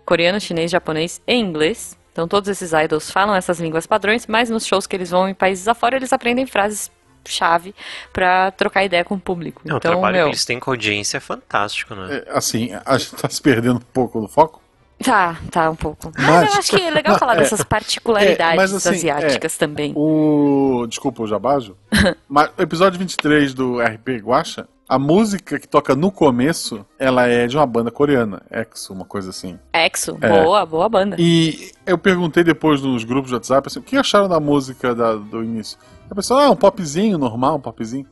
[0.05, 1.97] coreano, chinês, japonês e inglês.
[2.11, 5.33] Então todos esses idols falam essas línguas padrões, mas nos shows que eles vão em
[5.33, 6.91] países afora, eles aprendem frases
[7.25, 7.73] chave
[8.11, 9.61] para trocar ideia com o público.
[9.65, 10.25] Não, então, o trabalho meu...
[10.25, 12.23] que eles têm com a audiência é fantástico, né?
[12.25, 14.61] É, assim, a gente tá se perdendo um pouco do foco.
[15.03, 16.11] Tá, tá um pouco.
[16.17, 19.57] Mas, mas eu acho que é legal falar é, dessas particularidades é, assim, asiáticas é,
[19.57, 19.93] também.
[19.95, 20.85] O.
[20.87, 21.77] Desculpa o jabajo.
[22.27, 27.47] mas o episódio 23 do RP Guacha, a música que toca no começo, ela é
[27.47, 29.57] de uma banda coreana, EXO, uma coisa assim.
[29.71, 30.27] EXO, é.
[30.27, 31.15] boa, boa banda.
[31.17, 35.13] E eu perguntei depois nos grupos de WhatsApp assim, o que acharam da música da,
[35.13, 35.77] do início?
[36.09, 38.05] A pessoa, ah, um popzinho normal, um popzinho.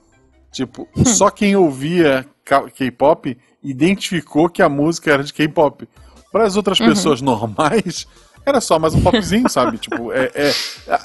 [0.51, 1.05] Tipo, hum.
[1.05, 5.87] só quem ouvia K-pop identificou que a música era de K-pop.
[6.31, 6.87] Para as outras uhum.
[6.87, 8.07] pessoas normais,
[8.45, 9.77] era só mais um popzinho, sabe?
[9.79, 10.53] Tipo, é, é,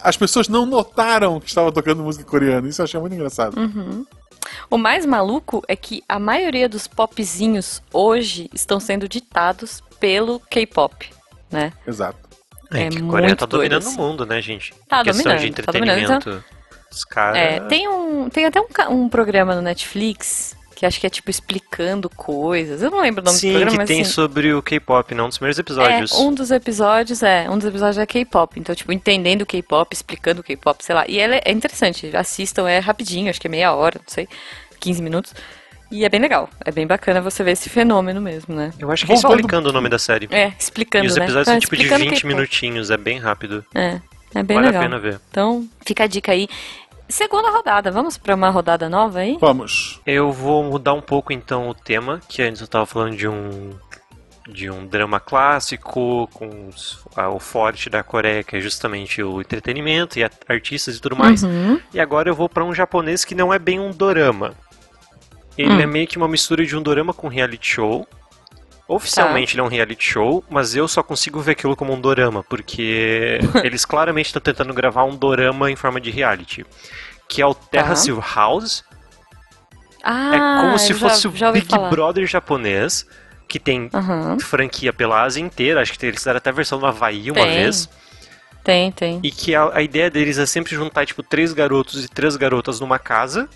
[0.02, 2.68] as pessoas não notaram que estava tocando música coreana.
[2.68, 3.58] Isso eu achei muito engraçado.
[3.58, 4.04] Uhum.
[4.70, 11.10] O mais maluco é que a maioria dos popzinhos hoje estão sendo ditados pelo K-pop,
[11.50, 11.72] né?
[11.86, 12.18] Exato.
[12.72, 13.96] É, é que a Coreia tá dominando assim.
[13.96, 14.74] o mundo, né, gente?
[14.88, 15.66] Tá dominando, de entretenimento.
[15.66, 16.61] Tá dominando, então...
[16.92, 17.36] Os caras.
[17.36, 21.30] É, tem, um, tem até um, um programa no Netflix que acho que é tipo
[21.30, 22.82] explicando coisas.
[22.82, 25.14] Eu não lembro o nome Sim, do programa, que mas tem assim, sobre o K-pop,
[25.14, 26.10] não um dos primeiros episódios.
[26.10, 28.58] É, um dos episódios é, um dos episódios é K-pop.
[28.58, 31.04] Então, tipo, entendendo o K-pop, explicando o K-pop, sei lá.
[31.06, 34.28] E ela é interessante, assistam, é rapidinho, acho que é meia hora, não sei,
[34.80, 35.32] 15 minutos.
[35.88, 38.72] E é bem legal, é bem bacana você ver esse fenômeno mesmo, né?
[38.76, 40.26] Eu acho que é explicando o nome da série.
[40.32, 41.24] É, explicando, E os né?
[41.26, 41.52] episódios né?
[41.52, 43.64] são tipo de 20 minutinhos, é bem rápido.
[43.72, 44.00] É,
[44.34, 44.82] é bem vale legal.
[44.82, 45.20] Vale a pena ver.
[45.30, 46.48] Então, fica a dica aí.
[47.12, 49.36] Segunda rodada, vamos para uma rodada nova aí?
[49.38, 50.00] Vamos.
[50.06, 53.68] Eu vou mudar um pouco então o tema, que antes eu estava falando de um
[54.48, 59.42] de um drama clássico com os, a, o forte da Coreia, que é justamente o
[59.42, 61.42] entretenimento e a, artistas e tudo mais.
[61.42, 61.78] Uhum.
[61.92, 64.54] E agora eu vou para um japonês que não é bem um dorama.
[65.56, 65.80] Ele Hum.
[65.80, 68.08] é meio que uma mistura de um dorama com reality show.
[68.88, 72.42] Oficialmente ele é um reality show, mas eu só consigo ver aquilo como um dorama,
[72.42, 76.64] porque eles claramente estão tentando gravar um dorama em forma de reality.
[77.28, 77.96] Que é o Terra Tá.
[77.96, 78.84] Silver House.
[80.04, 81.88] Ah, é como se já- fosse o já ouvi Big falar.
[81.88, 83.06] Brother japonês,
[83.48, 84.38] que tem Aham.
[84.40, 85.80] franquia pela Ásia inteira.
[85.80, 87.54] Acho que eles fizeram até a versão no Havaí uma Tem.
[87.62, 87.88] vez.
[88.64, 89.20] Tem, tem.
[89.22, 92.78] E que a, a ideia deles é sempre juntar, tipo, três garotos e três garotas
[92.80, 93.48] numa casa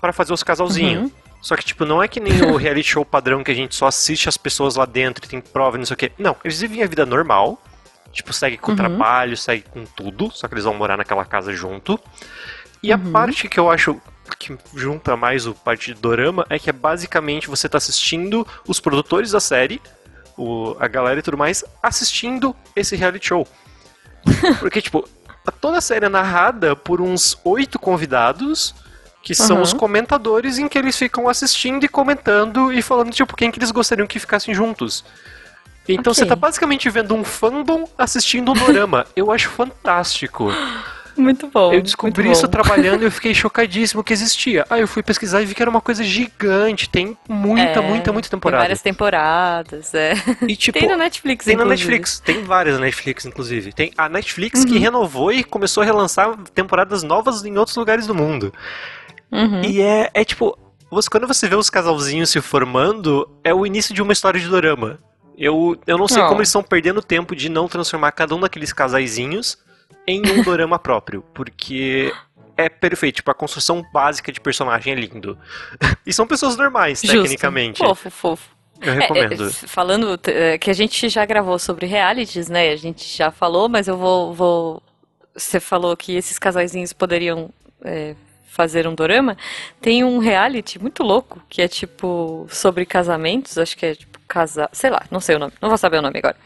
[0.00, 1.04] para fazer os casalzinhos.
[1.04, 1.10] Uhum.
[1.40, 3.86] Só que, tipo, não é que nem o reality show padrão que a gente só
[3.86, 6.12] assiste as pessoas lá dentro e tem prova e não sei o quê.
[6.18, 7.60] Não, eles vivem a vida normal.
[8.12, 8.76] Tipo, segue com o Uhum.
[8.76, 10.30] trabalho, segue com tudo.
[10.32, 12.00] Só que eles vão morar naquela casa junto.
[12.82, 13.12] E a Uhum.
[13.12, 14.00] parte que eu acho
[14.38, 18.80] que junta mais o parte de dorama é que é basicamente você tá assistindo os
[18.80, 19.80] produtores da série,
[20.36, 23.46] o, a galera e tudo mais, assistindo esse reality show.
[24.58, 25.08] Porque, tipo,
[25.46, 28.74] a- toda a série é narrada por uns oito convidados,
[29.26, 29.62] que são Uhum.
[29.62, 33.72] os comentadores em que eles ficam assistindo e comentando e falando, tipo, quem que eles
[33.72, 35.04] gostariam que ficassem juntos.
[35.88, 36.14] Então Ok.
[36.14, 39.04] você tá basicamente vendo um fandom assistindo um dorama.
[39.16, 40.52] Eu acho fantástico.
[41.16, 41.72] Muito bom.
[41.72, 42.48] Eu descobri isso bom.
[42.48, 44.64] trabalhando e eu fiquei chocadíssimo que existia.
[44.70, 46.88] Aí eu fui pesquisar e vi que era uma coisa gigante.
[46.90, 48.62] Tem muita, É, muita, muita Tem temporada.
[48.62, 50.12] várias temporadas, é.
[50.46, 51.90] E tipo, tem no Netflix, tem na inclusive.
[51.90, 53.72] Netflix, tem várias na Netflix, inclusive.
[53.72, 54.78] Tem a Netflix que Uhum.
[54.80, 58.52] renovou e começou a relançar temporadas novas em outros lugares do mundo.
[59.32, 59.62] Uhum.
[59.62, 60.56] E é, é tipo,
[60.90, 64.48] você, quando você vê os casalzinhos se formando, é o início de uma história de
[64.48, 64.98] dorama.
[65.36, 66.28] Eu, eu não sei Oh.
[66.28, 69.58] como eles estão perdendo tempo de não transformar cada um daqueles casaizinhos
[70.06, 72.12] em um dorama próprio, porque
[72.56, 75.36] é perfeito, tipo, a construção básica de personagem é lindo.
[76.06, 77.22] e são pessoas normais, Justo.
[77.22, 77.78] tecnicamente.
[77.78, 78.56] Fofo, fofo.
[78.80, 79.44] Eu É, recomendo.
[79.44, 82.70] é, f- falando é, que a gente já gravou sobre realities, né?
[82.70, 84.82] A gente já falou, mas eu vou, vou...
[85.34, 87.50] Você falou que esses casaizinhos poderiam
[87.84, 88.14] é,
[88.46, 89.36] fazer um dorama.
[89.80, 94.68] Tem um reality muito louco que é tipo sobre casamentos, acho que é tipo casar,
[94.72, 96.36] sei lá, não sei o nome, não vou saber o nome agora.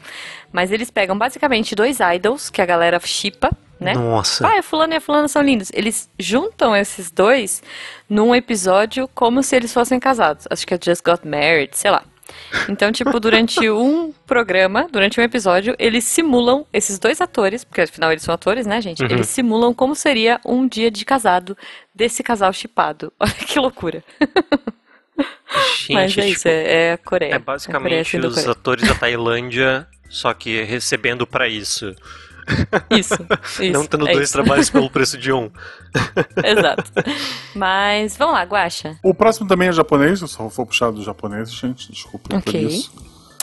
[0.53, 3.95] Mas eles pegam basicamente dois idols que a galera shippa, né?
[3.95, 4.47] Nossa.
[4.47, 5.71] Ah, a fulano e a fulana são lindos.
[5.73, 7.63] Eles juntam esses dois
[8.09, 10.47] num episódio como se eles fossem casados.
[10.51, 12.05] Acho que é Just Got Married, sei lá.
[12.69, 18.11] Então, tipo, durante um programa, durante um episódio, eles simulam esses dois atores, porque afinal
[18.13, 19.03] eles são atores, né, gente?
[19.03, 19.11] Uhum.
[19.11, 21.57] Eles simulam como seria um dia de casado
[21.95, 23.13] desse casal chipado.
[23.19, 24.03] Olha que loucura.
[25.79, 27.33] Gente, Mas é tipo, isso, é, é a Coreia.
[27.33, 28.53] é A Coreia basicamente sendo os Coreia.
[28.53, 31.95] atores da Tailândia, só que recebendo pra isso.
[32.91, 33.15] Isso,
[33.61, 33.73] isso.
[33.73, 34.33] não tendo é dois isso.
[34.33, 35.51] trabalhos pelo preço de um.
[36.45, 36.85] Exato.
[37.55, 38.97] Mas, vamos lá, Guaxa.
[39.03, 42.61] O próximo também é japonês, eu só vou puxar do japonês, gente, desculpa por Ok.
[42.67, 42.93] isso.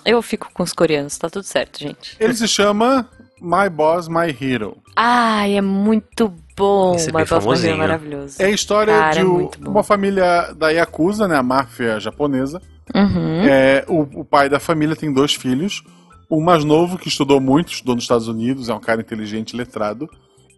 [0.05, 2.15] Eu fico com os coreanos, tá tudo certo, gente.
[2.19, 3.07] Ele se chama
[3.41, 4.77] My Boss, My Hero.
[4.95, 6.95] Ai, é muito bom.
[6.95, 7.77] Esse é bem Boss Baby é famosinho.
[7.77, 8.41] maravilhoso.
[8.41, 12.61] É a história Cara, de é o- uma família da Yakuza, né, a máfia japonesa.
[12.95, 13.41] Uhum.
[13.45, 15.83] É, o, o pai da família tem dois filhos.
[16.29, 20.09] O mais novo, que estudou muito, estudou nos Estados Unidos, é um cara inteligente, letrado.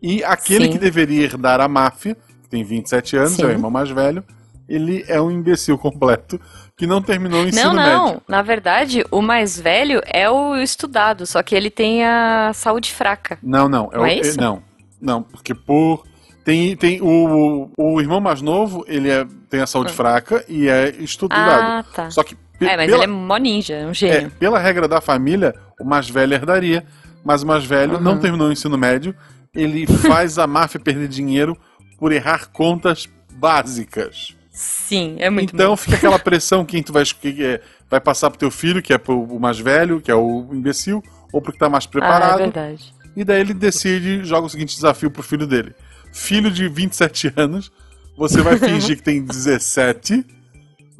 [0.01, 0.71] E aquele Sim.
[0.71, 3.43] que deveria herdar a máfia, que tem 27 anos, Sim.
[3.43, 4.23] é o irmão mais velho,
[4.67, 6.39] ele é um imbecil completo,
[6.77, 8.05] que não terminou o ensino Não, não.
[8.05, 8.21] médio.
[8.27, 13.37] Na verdade, o mais velho é o estudado, só que ele tem a saúde fraca.
[13.43, 13.89] Não, não.
[13.91, 14.39] É Não o- é isso?
[14.39, 14.61] Não,
[15.01, 16.03] não, porque por.
[16.45, 20.89] Tem, tem o, o irmão mais novo, ele é- tem a saúde fraca e é
[20.99, 21.61] estudado.
[21.61, 22.09] Ah, tá.
[22.09, 24.31] Só que É, mas pela, ele é mó ninja, é um é, gênio.
[24.39, 26.85] pela regra da família, o mais velho herdaria,
[27.23, 28.01] mas o mais velho Uhum.
[28.01, 29.15] não terminou o ensino médio,
[29.53, 31.57] ele faz a máfia perder dinheiro
[31.97, 34.35] por errar contas básicas.
[34.51, 35.77] Sim, é muito então bom.
[35.77, 38.97] fica aquela pressão quem tu vai, que é- vai passar pro teu filho, que é
[38.97, 41.91] pro o mais velho, que é o imbecil, ou pro que tá mais Ah, é
[41.91, 42.37] preparado.
[42.39, 42.93] verdade.
[43.15, 45.73] E daí ele decide, joga o seguinte desafio pro filho dele.
[46.13, 47.71] Filho de 27 anos,
[48.17, 50.25] você vai fingir que tem 17,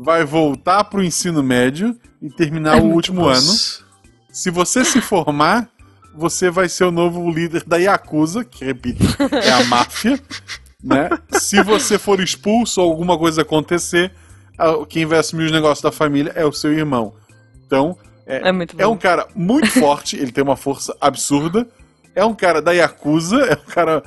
[0.01, 3.51] vai voltar pro ensino médio e terminar o último ano.
[4.31, 5.67] Se você se formar,
[6.15, 10.17] você vai ser o novo líder da Yakuza, que repito, é a máfia,
[10.81, 11.09] né?
[11.31, 14.13] Se você for expulso ou alguma coisa acontecer,
[14.87, 17.13] quem vai assumir os negócios da família é o seu irmão.
[17.65, 18.65] Então, É bom.
[18.77, 21.67] é um cara muito forte, ele tem uma força absurda.
[22.15, 24.01] É um cara da Yakuza, é um cara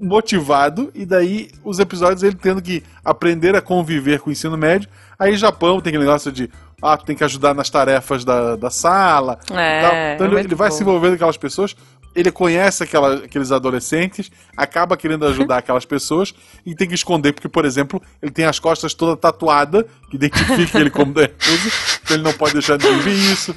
[0.00, 4.88] motivado, e daí os episódios ele tendo que aprender a conviver com o ensino médio.
[5.18, 6.48] Aí Japão tem aquele negócio de,
[6.82, 9.38] ah, tu tem que ajudar nas tarefas da, da sala.
[9.50, 9.90] É, tal.
[10.14, 10.74] Então é ele, ele vai bom.
[10.76, 11.74] se envolvendo com aquelas pessoas,
[12.14, 16.34] ele conhece aquela- aqueles adolescentes, acaba querendo ajudar aquelas pessoas
[16.64, 20.78] e tem que esconder, porque, por exemplo, ele tem as costas toda tatuada, que identifica
[20.80, 21.70] ele como Yakuza,
[22.04, 23.54] então ele não pode deixar ninguém ver isso.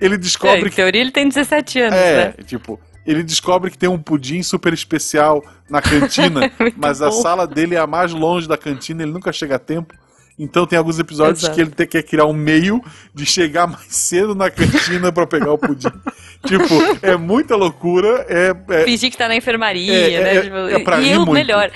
[0.00, 2.34] Ele É, descobre em que teoria ele tem 17 anos, é, né?
[2.46, 2.78] tipo,
[3.10, 7.22] ele descobre que tem um pudim super especial na cantina, Muito mas a bom.
[7.22, 9.94] sala dele é a mais longe da cantina, ele nunca chega a tempo.
[10.38, 11.54] Então tem alguns episódios Exato.
[11.56, 12.80] que ele tem que criar um meio
[13.12, 15.88] de chegar mais cedo na cantina pra pegar o pudim.
[16.46, 20.36] tipo, é muita loucura, é, é- Fingir que tá na enfermaria, É, é, né?
[20.36, 21.72] é, Tipo, é pra e o melhor,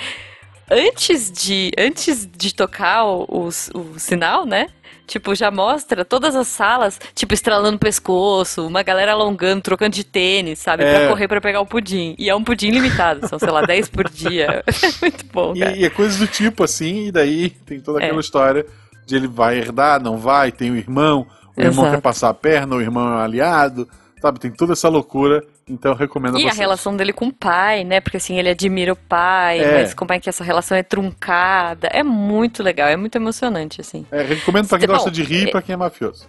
[0.70, 4.68] antes de, antes de tocar o, o, o sinal, né?
[5.06, 10.04] Tipo, já mostra todas as salas, tipo, estralando o pescoço, uma galera alongando, trocando de
[10.04, 10.84] tênis, sabe?
[10.84, 10.98] É.
[11.00, 12.14] Pra correr pra pegar o pudim.
[12.18, 14.62] E é um pudim limitado, são, sei lá, 10 por dia.
[14.66, 15.76] É muito bom, cara.
[15.76, 18.06] e, e é coisas do tipo assim, e daí tem toda É.
[18.06, 18.64] aquela história
[19.06, 21.96] de ele vai herdar, não vai, tem o irmão, o irmão Exato.
[21.96, 23.88] quer passar a perna, o irmão é um aliado,
[24.20, 24.38] sabe?
[24.38, 26.58] Tem toda essa loucura, então eu recomendo a E a vocês.
[26.58, 28.00] relação dele com o pai, né?
[28.00, 29.80] Porque assim, ele admira o pai, É.
[29.82, 31.88] mas como é que essa relação é truncada.
[31.92, 34.04] É muito legal, é muito emocionante, assim.
[34.12, 36.26] É, recomendo pra quem Bom, gosta de rir e é- pra quem é mafioso.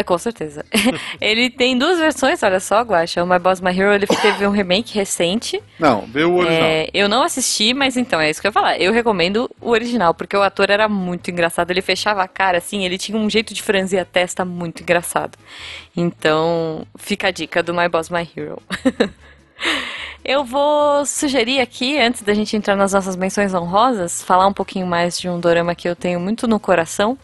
[0.00, 0.64] É, com certeza.
[1.20, 3.22] ele tem duas versões, olha só, Guacha.
[3.22, 5.62] O My Boss My Hero, ele teve um remake recente.
[5.78, 6.62] Não, vê o original.
[6.62, 8.80] É, eu não assisti, mas então, é isso que eu ia falar.
[8.80, 11.70] Eu recomendo o original, porque o ator era muito engraçado.
[11.70, 15.36] Ele fechava a cara, assim, ele tinha um jeito de franzir a testa muito engraçado.
[15.94, 18.60] Então, fica a dica do My Boss My Hero.
[20.24, 24.86] Eu vou sugerir aqui, antes da gente entrar nas nossas menções honrosas, falar um pouquinho
[24.86, 27.18] mais de um dorama que eu tenho muito no coração.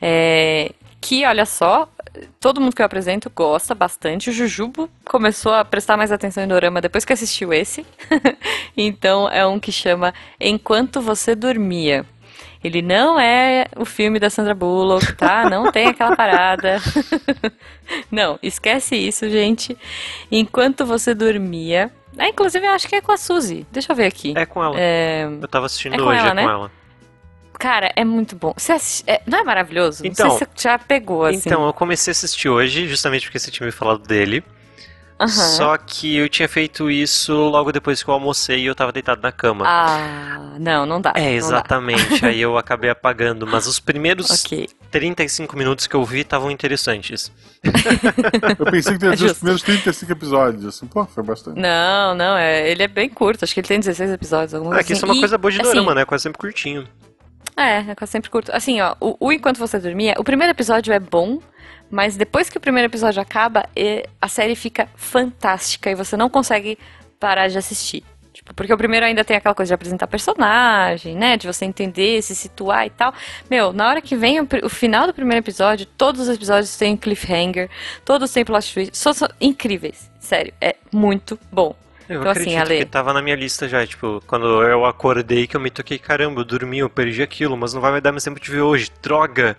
[0.00, 0.72] É,
[1.04, 1.86] que, olha só,
[2.40, 4.30] todo mundo que eu apresento gosta bastante.
[4.30, 7.84] O Jujubo começou a prestar mais atenção em dorama depois que assistiu esse.
[8.76, 12.04] então, é um que chama Enquanto Você Dormia.
[12.62, 15.50] Ele não é o filme da Sandra Bullock, tá?
[15.50, 16.80] Não tem aquela parada.
[18.10, 19.76] não, esquece isso, gente.
[20.32, 21.90] Enquanto você dormia.
[22.16, 23.66] Ah, inclusive, eu acho que é com a Suzy.
[23.70, 24.32] Deixa eu ver aqui.
[24.34, 24.76] É com ela.
[24.78, 26.44] É, Eu tava assistindo É com hoje, ela, é né?
[26.44, 26.70] com ela.
[27.64, 28.52] Cara, é muito bom.
[28.58, 28.74] Você
[29.06, 30.06] é, não é maravilhoso?
[30.06, 31.38] Então- não sei se você já pegou, assim.
[31.46, 34.44] Então, eu comecei a assistir hoje, justamente porque você tinha me falado dele.
[35.18, 35.28] Aham.
[35.28, 39.22] Só que eu tinha feito isso logo depois que eu almocei e eu tava deitado
[39.22, 39.64] na cama.
[39.66, 41.14] Ah, não, não dá.
[41.16, 41.30] é, não dá.
[41.32, 42.26] exatamente.
[42.26, 43.46] Aí eu acabei apagando.
[43.46, 44.68] Mas os primeiros Ok.
[44.90, 47.32] 35 minutos que eu vi estavam interessantes.
[48.58, 50.66] Eu pensei que teria É os primeiros 35 episódios.
[50.66, 51.58] Assim, pô, foi bastante.
[51.58, 53.42] Não, não, é, ele é bem curto.
[53.44, 54.52] Acho que ele tem 16 episódios.
[54.52, 55.12] Alguma Ah, coisa que isso é assim.
[55.12, 56.04] uma E, coisa boa de assim, dorama, né?
[56.04, 56.86] Quase sempre curtinho.
[57.56, 58.50] É, é quase sempre curto.
[58.52, 61.40] Assim, ó, o, o Enquanto Você Dormia, o primeiro episódio é bom,
[61.90, 63.68] Mas depois que o primeiro episódio acaba,
[64.20, 66.78] a série fica fantástica e você não consegue
[67.20, 68.02] parar de assistir.
[68.32, 71.36] Tipo, porque o primeiro ainda tem aquela coisa de apresentar personagem, né?
[71.36, 73.14] De você entender, se situar e tal.
[73.48, 76.96] Meu, na hora que vem o, o final do primeiro episódio, todos os episódios têm
[76.96, 77.70] cliffhanger,
[78.04, 78.98] todos têm plot twist.
[78.98, 80.10] São, são incríveis.
[80.18, 81.76] Sério, é muito bom.
[82.08, 82.78] Eu então, assim, acredito assim, Ale...
[82.78, 86.40] que tava na minha lista já, tipo, quando eu acordei que eu me toquei, caramba,
[86.40, 89.56] eu dormi, eu perdi aquilo, mas não vai dar mais tempo de ver hoje, droga!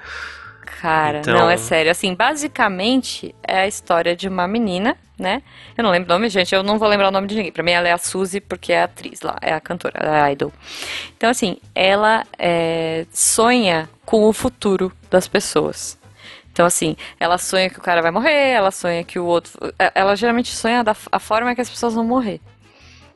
[0.82, 1.34] Cara, então...
[1.34, 1.92] não, é sério.
[1.92, 5.42] Assim, basicamente é a história de uma menina, né?
[5.78, 7.52] Eu não lembro o nome, gente, eu não vou lembrar o nome de ninguém.
[7.52, 10.22] Pra mim ela é a Suzy, porque é a atriz lá, é a cantora, é
[10.22, 10.52] a idol.
[11.16, 15.98] Então, assim, ela é, sonha com o futuro das pessoas.
[16.56, 19.52] Então, assim, ela sonha que o cara vai morrer, ela sonha que o outro.
[19.78, 22.40] É, ela geralmente sonha da a forma que as pessoas vão morrer.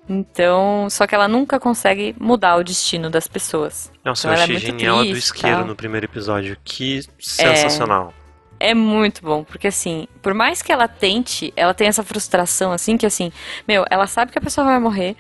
[0.10, 3.90] Então, só que ela nunca consegue mudar o destino das pessoas.
[4.04, 6.58] Nossa, então, eu achei é genial triste, do isqueiro no primeiro episódio.
[6.66, 8.14] Que sensacional.
[8.60, 12.74] É, é muito bom, porque assim, por mais que ela tente, ela tem essa frustração,
[12.74, 13.32] assim, que assim,
[13.66, 15.16] meu, ela sabe que a pessoa vai morrer,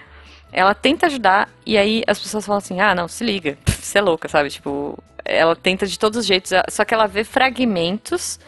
[0.51, 4.01] ela tenta ajudar, e aí as pessoas falam assim, ah, não, se liga, você é
[4.01, 4.49] louca, sabe?
[4.49, 8.39] Tipo, ela tenta de todos os jeitos, só que ela vê fragmentos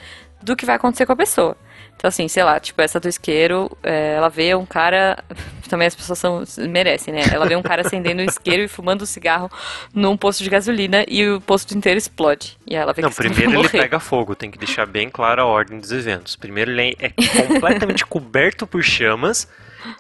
[0.42, 1.56] do que vai acontecer com a pessoa.
[2.02, 5.24] Então, assim, sei lá, tipo, essa do isqueiro, é, ela vê um cara.
[5.70, 7.22] Também as pessoas são, merecem, né?
[7.32, 9.50] Ela vê um cara acendendo um isqueiro e fumando um cigarro
[9.94, 12.58] num posto de gasolina e o posto inteiro explode.
[12.68, 15.46] E ela vê Não, que primeiro ele pega fogo, tem que deixar bem clara a
[15.46, 16.36] ordem dos eventos.
[16.36, 17.10] Primeiro ele é
[17.48, 19.48] completamente coberto por chamas.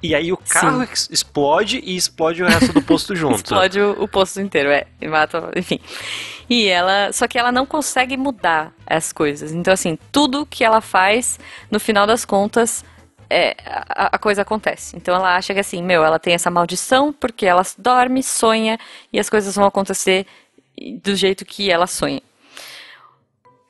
[0.01, 1.07] E aí o carro Sim.
[1.11, 3.35] explode e explode o resto do posto junto.
[3.35, 4.85] explode o, o posto inteiro, é.
[4.99, 5.79] E mata, enfim.
[6.49, 7.11] E ela.
[7.13, 9.51] Só que ela não consegue mudar as coisas.
[9.51, 12.83] Então, assim, tudo que ela faz, no final das contas,
[13.31, 14.97] é, a, a, coisa acontece.
[14.97, 18.77] Então ela acha que assim, meu, ela tem essa maldição porque ela dorme, sonha
[19.13, 20.27] e as coisas vão acontecer
[21.01, 22.21] do jeito que ela sonha.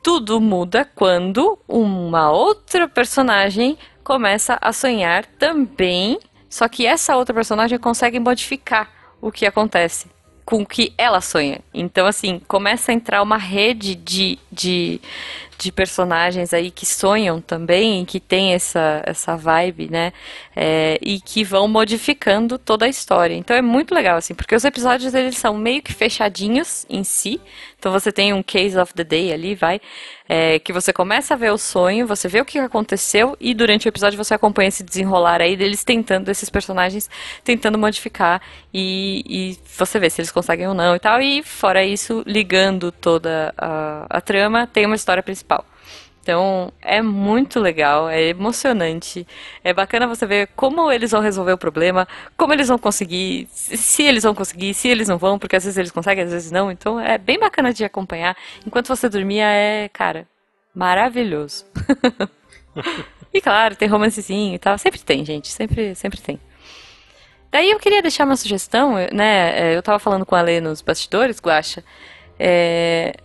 [0.02, 7.78] Tudo muda quando uma outra personagem começa a sonhar também, só que essa outra personagem
[7.80, 8.90] consegue modificar
[9.22, 10.08] o que acontece
[10.46, 11.62] com o que ela sonha.
[11.74, 15.00] Então, assim, começa a entrar uma rede de, de,
[15.62, 20.12] de personagens aí que sonham também, que tem essa, essa vibe, né?
[20.56, 23.36] É, e que vão modificando toda a história.
[23.36, 27.40] Então é muito legal, assim, porque os episódios eles são meio que fechadinhos em si.
[27.78, 29.80] Então você tem um case of the day ali, vai
[30.34, 33.86] é, que você começa a ver o sonho, você vê o que aconteceu e durante
[33.86, 37.10] o episódio você acompanha esse desenrolar aí deles tentando, esses personagens
[37.44, 38.42] tentando modificar
[38.74, 41.22] e, e você vê se eles conseguem ou não e tal.
[41.22, 45.51] E fora isso, ligando toda a, a trama, tem uma história principal.
[46.22, 49.26] Então é muito legal, é emocionante,
[49.64, 52.08] é bacana você ver como eles vão resolver o problema,
[52.38, 55.78] como eles vão conseguir, se eles vão conseguir, se eles não vão, porque às vezes
[55.78, 56.72] eles conseguem, às vezes não.
[56.72, 58.38] Então é bem bacana de acompanhar.
[58.66, 60.28] Enquanto você dormia é, cara,
[60.76, 61.66] maravilhoso.
[63.34, 66.40] e claro, tem romancezinho e tal, sempre tem, gente, sempre, sempre tem.
[67.52, 69.72] Daí eu queria deixar uma sugestão, né?
[69.72, 71.84] É, eu tava falando com a Lê nos bastidores, Guacha.
[72.40, 73.16] É,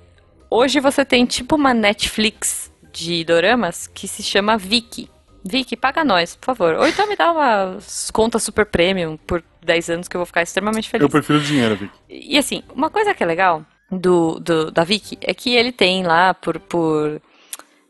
[0.51, 5.11] hoje você tem tipo uma Netflix de doramas que se chama Viki.
[5.45, 6.75] Viki, paga nós, por favor.
[6.75, 7.79] Ou então me dá uma
[8.13, 11.03] conta super premium por 10 anos que eu vou ficar extremamente feliz.
[11.03, 11.95] Eu prefiro dinheiro, Viki.
[12.09, 16.05] E assim, uma coisa que é legal do, do da Viki é que ele tem
[16.05, 17.21] lá por, por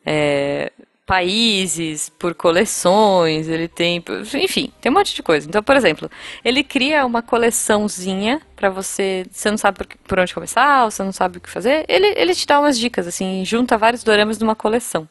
[0.05, 0.73] é,
[1.07, 4.03] países, por coleções, ele tem,
[4.35, 5.49] enfim, tem um monte de coisa.
[5.49, 6.11] Então, por exemplo,
[6.45, 11.39] ele cria uma coleçãozinha para você, você não sabe por, onde começar, você não sabe
[11.39, 15.09] o que fazer, ele, ele te dá umas dicas, assim, junta vários doramas numa coleção.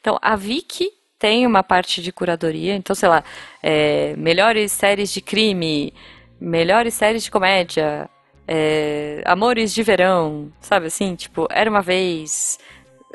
[0.00, 3.22] Então, a Viki tem uma parte de curadoria, então, sei lá,
[3.62, 5.94] é, melhores séries de crime,
[6.40, 8.10] melhores séries de comédia,
[8.48, 12.58] é, amores de verão, sabe assim, tipo, era uma vez,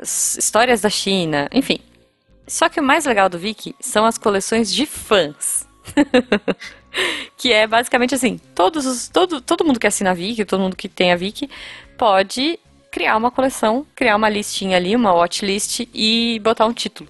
[0.00, 1.78] histórias da China, enfim,
[2.46, 5.66] só que o mais legal do Viki são as coleções de fãs.
[7.36, 10.76] que é basicamente assim, todos os, todo, todo mundo que assina a Viki, todo mundo
[10.76, 11.50] que tem a Viki,
[11.96, 12.58] pode
[12.90, 17.08] criar uma coleção, criar uma listinha ali, uma watchlist e botar um título.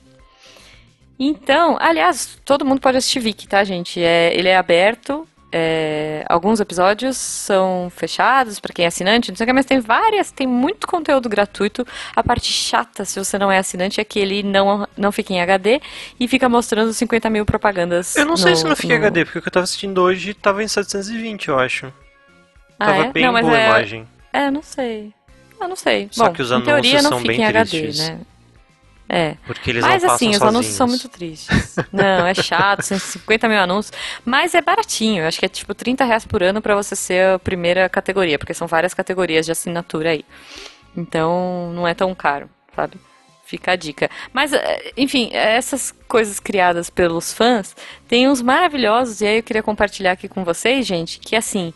[1.18, 4.00] Então, aliás, todo mundo pode assistir Viki, tá, gente?
[4.00, 9.44] É, ele é aberto, é, alguns episódios são fechados para quem é assinante, não sei
[9.44, 11.86] o que, mas tem várias, tem muito conteúdo gratuito.
[12.16, 15.42] A parte chata, se você não é assinante, é que ele não, não fica em
[15.42, 15.80] HD
[16.18, 18.16] e fica mostrando 50 mil propagandas.
[18.16, 18.94] Eu não no, sei se não fica no...
[18.94, 21.92] em HD, porque o que eu tava assistindo hoje tava em 720, eu acho.
[22.78, 23.12] Ah, tava é?
[23.12, 23.66] bem não, boa é...
[23.66, 24.08] a imagem.
[24.32, 25.12] É, não sei.
[25.60, 26.08] Eu não sei.
[26.10, 28.08] Só Bom, que os anúncios teoria, são bem em HD, tristes.
[28.08, 28.20] né?
[29.08, 29.36] É.
[29.46, 30.42] Porque eles mas não assim, os sozinhos.
[30.42, 31.76] anúncios são muito tristes.
[31.92, 33.92] Não, é chato, 150 mil anúncios.
[34.24, 35.22] Mas é baratinho.
[35.22, 38.38] Eu acho que é tipo 30 reais por ano para você ser a primeira categoria,
[38.38, 40.24] porque são várias categorias de assinatura aí.
[40.96, 42.98] Então, não é tão caro, sabe?
[43.44, 44.10] Fica a dica.
[44.32, 47.76] Mas, eh, enfim, essas coisas criadas pelos fãs,
[48.08, 51.74] tem uns maravilhosos, e aí eu queria compartilhar aqui com vocês, gente, que assim,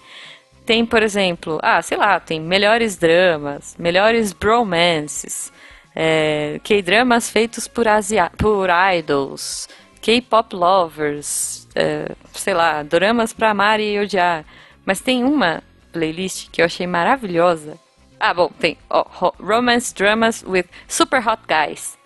[0.64, 5.52] tem, por exemplo, ah, sei lá, tem melhores dramas, melhores bromances,
[5.96, 8.68] é, K-dramas feitos por, asia por
[8.98, 9.66] idols,
[10.02, 14.44] K-pop lovers, é, sei lá, dramas pra amar e odiar.
[14.84, 17.78] Mas tem uma playlist que eu achei maravilhosa,
[18.18, 21.98] ah, bom, tem oh, Romance Dramas with Super Hot Guys.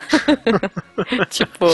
[1.30, 1.66] tipo.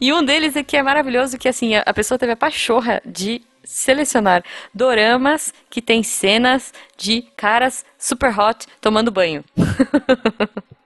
[0.00, 4.42] E um deles aqui é maravilhoso que assim, a pessoa teve a pachorra de selecionar
[4.72, 9.44] doramas que tem cenas de caras super hot tomando banho.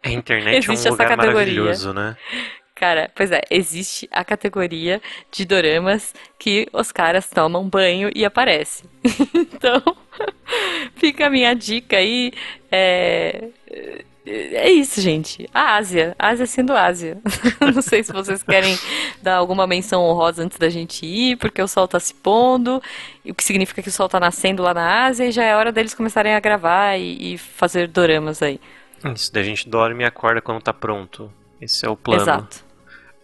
[0.03, 2.17] A internet Existe é um lugar maravilhoso, né?
[2.75, 8.85] Cara, pois é, existe a categoria de doramas que os caras tomam banho e aparece.
[9.35, 9.83] então,
[10.97, 12.33] fica a minha dica aí.
[12.73, 13.49] É,
[14.27, 15.49] é isso, gente.
[15.53, 16.15] A Ásia.
[16.19, 17.19] A Ásia sendo Ásia.
[17.75, 18.79] Não sei se vocês querem
[19.23, 22.83] dar alguma menção honrosa antes da gente ir, porque o sol tá se pondo,
[23.25, 25.73] o que significa que o sol tá nascendo lá na Ásia e já é hora
[25.73, 28.61] deles começarem a gravar e, e fazer doramas aí.
[29.15, 31.33] Isso, da gente dorme e acorda quando tá pronto.
[31.61, 32.23] Esse é o plano.
[32.23, 32.65] Exato.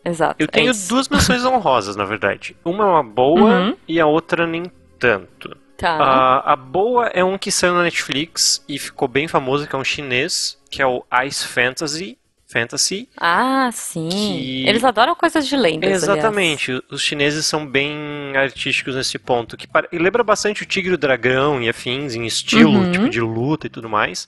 [0.04, 0.36] Exato.
[0.38, 2.56] Eu tenho é duas menções honrosas, na verdade.
[2.64, 3.76] Uma é uma boa uhum.
[3.88, 5.56] e a outra nem tanto.
[5.76, 5.90] Tá.
[5.90, 9.78] A, a boa é um que saiu na Netflix e ficou bem famoso, que é
[9.78, 12.18] um chinês, que é o Ice Fantasy.
[12.48, 13.08] Fantasy.
[13.16, 14.08] Ah, sim.
[14.08, 14.68] Que...
[14.68, 15.90] Eles adoram coisas de lendas.
[15.90, 16.70] Exatamente.
[16.70, 16.86] Aliás.
[16.90, 17.92] Os chineses são bem
[18.36, 19.56] artísticos nesse ponto.
[19.56, 19.88] Que para...
[19.92, 22.92] lembra bastante o Tigre e o Dragão e afins, em estilo, uhum.
[22.92, 24.26] tipo de luta e tudo mais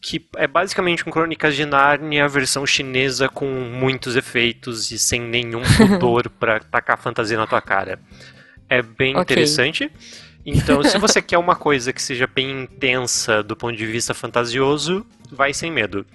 [0.00, 5.20] que é basicamente um Crônicas de Narnia, a versão chinesa com muitos efeitos e sem
[5.20, 7.98] nenhum pudor para tacar fantasia na tua cara.
[8.68, 9.22] É bem okay.
[9.22, 9.90] interessante.
[10.46, 15.04] Então, se você quer uma coisa que seja bem intensa do ponto de vista fantasioso,
[15.30, 16.06] vai sem medo.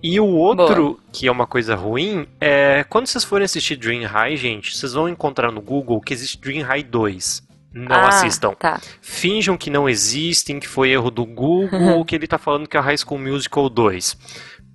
[0.00, 0.98] E o outro, Boa.
[1.12, 5.08] que é uma coisa ruim, é quando vocês forem assistir Dream High, gente, vocês vão
[5.08, 7.48] encontrar no Google que existe Dream High 2.
[7.72, 8.54] Não ah, assistam.
[8.54, 8.80] Tá.
[9.02, 12.76] Finjam que não existem, que foi erro do Google ou que ele tá falando que
[12.76, 14.16] é High School Musical 2.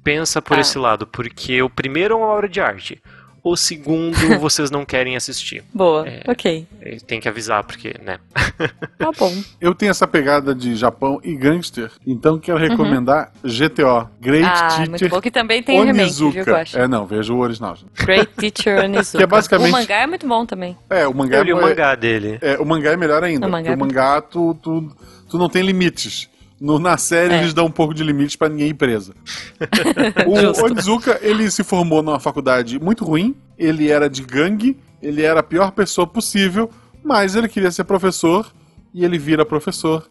[0.04, 0.62] Pensa por tá.
[0.62, 3.02] esse lado, porque o primeiro é uma obra de arte.
[3.44, 5.64] O segundo vocês não querem assistir.
[5.74, 6.66] Boa, é, ok.
[6.82, 8.20] É, tem que avisar, porque, né?
[8.98, 9.34] Tá bom.
[9.60, 12.70] Eu tenho essa pegada de Japão e gangster, então quero uhum.
[12.70, 13.50] recomendar uhum.
[13.50, 16.32] GTO, Great ah, Teacher muito bom, que também tem Onizuka.
[16.32, 16.80] remake, viu, Guaxa?
[16.80, 17.78] É, não, vejo o original.
[17.98, 19.18] Great Teacher Onizuka.
[19.18, 19.70] que é basicamente...
[19.70, 20.78] O mangá é muito bom também.
[20.90, 21.38] É, o mangá...
[21.40, 22.38] Eu li é, o mangá dele.
[22.42, 24.96] É, o mangá é melhor ainda, o mangá, porque é o mangá tu, tu,
[25.30, 26.30] tu não tem limites.
[26.64, 27.40] No, na série é.
[27.40, 29.14] eles dão um pouco de limites para ninguém ir presa.
[30.26, 35.42] o Onizuka, ele se formou numa faculdade muito ruim, ele era de gangue, ele era
[35.42, 36.70] a pior pessoa possível,
[37.04, 38.50] mas ele queria ser professor
[38.94, 40.10] e ele vira professor.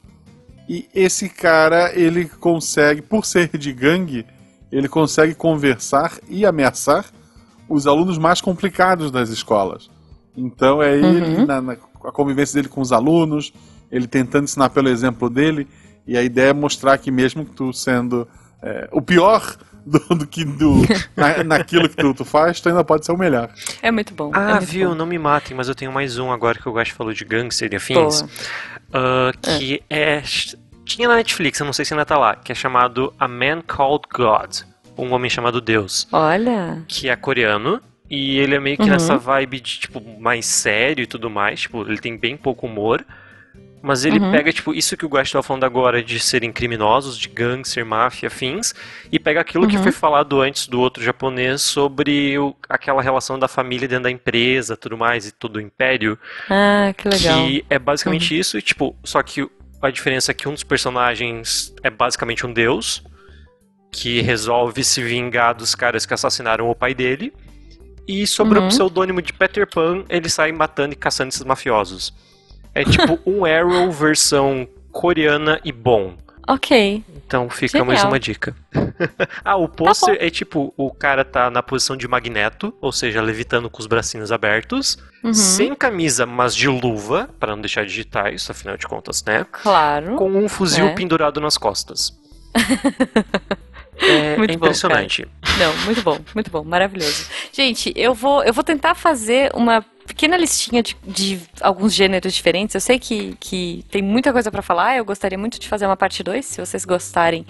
[0.68, 4.26] E esse cara, ele consegue, por ser de gangue,
[4.70, 7.06] ele consegue conversar e ameaçar
[7.66, 9.88] os alunos mais complicados das escolas.
[10.36, 11.46] Então é ele, uhum.
[11.46, 13.54] na, na, a convivência dele com os alunos,
[13.90, 15.66] ele tentando ensinar pelo exemplo dele,
[16.06, 18.28] e a ideia é mostrar que mesmo que tu sendo
[18.62, 20.82] é, o pior do, do que do,
[21.16, 23.50] na, naquilo que tu, tu, faz, tu ainda pode ser o melhor.
[23.82, 24.30] É muito bom.
[24.32, 24.88] Ah, é muito viu?
[24.90, 24.94] Bom.
[24.94, 27.72] Não me matem, mas eu tenho mais um agora que eu gosto falou de gangster
[27.72, 28.22] e afins.
[28.22, 30.18] Uh, que é.
[30.18, 30.22] é.
[30.84, 33.62] Tinha na Netflix, eu não sei se ainda tá lá, que é chamado A Man
[33.66, 34.62] Called God.
[34.98, 36.06] Um homem chamado Deus.
[36.12, 36.82] Olha.
[36.86, 37.80] Que é coreano.
[38.10, 38.90] E ele é meio que uhum.
[38.90, 41.62] nessa vibe de, tipo, mais sério e tudo mais.
[41.62, 43.02] Tipo, ele tem bem pouco humor.
[43.82, 44.30] Mas ele uhum.
[44.30, 48.30] pega, tipo, isso que o Guax estava falando agora de serem criminosos, de gangster, máfia,
[48.30, 48.72] fins,
[49.10, 49.70] e pega aquilo uhum.
[49.70, 54.10] que foi falado antes do outro japonês sobre o, aquela relação da família dentro da
[54.10, 56.16] empresa, tudo mais, e todo o império.
[56.48, 57.44] Ah, que legal.
[57.44, 58.40] Que é basicamente uhum.
[58.40, 59.50] isso, e, tipo, só que
[59.82, 63.02] a diferença é que um dos personagens é basicamente um deus,
[63.90, 67.32] que resolve se vingar dos caras que assassinaram o pai dele,
[68.06, 68.68] e sobre o uhum.
[68.68, 72.14] pseudônimo de Peter Pan, ele sai matando e caçando esses mafiosos.
[72.74, 76.14] É tipo um Arrow versão coreana e bom.
[76.48, 77.04] Ok.
[77.26, 77.86] Então fica Genial.
[77.86, 78.54] mais uma dica.
[79.44, 83.22] ah, o pôster tá é tipo: o cara tá na posição de magneto, ou seja,
[83.22, 85.32] levitando com os bracinhos abertos, uhum.
[85.32, 89.46] sem camisa, mas de luva, para não deixar digitais, afinal de contas, né?
[89.50, 90.16] Claro.
[90.16, 90.94] Com um fuzil é.
[90.94, 92.18] pendurado nas costas.
[94.02, 95.24] É, muito é impressionante.
[95.24, 97.26] Bom, Não, muito bom, muito bom, maravilhoso.
[97.52, 102.74] Gente, eu vou, eu vou tentar fazer uma pequena listinha de, de alguns gêneros diferentes.
[102.74, 104.96] Eu sei que, que tem muita coisa para falar.
[104.96, 106.44] Eu gostaria muito de fazer uma parte 2.
[106.44, 107.46] Se vocês gostarem,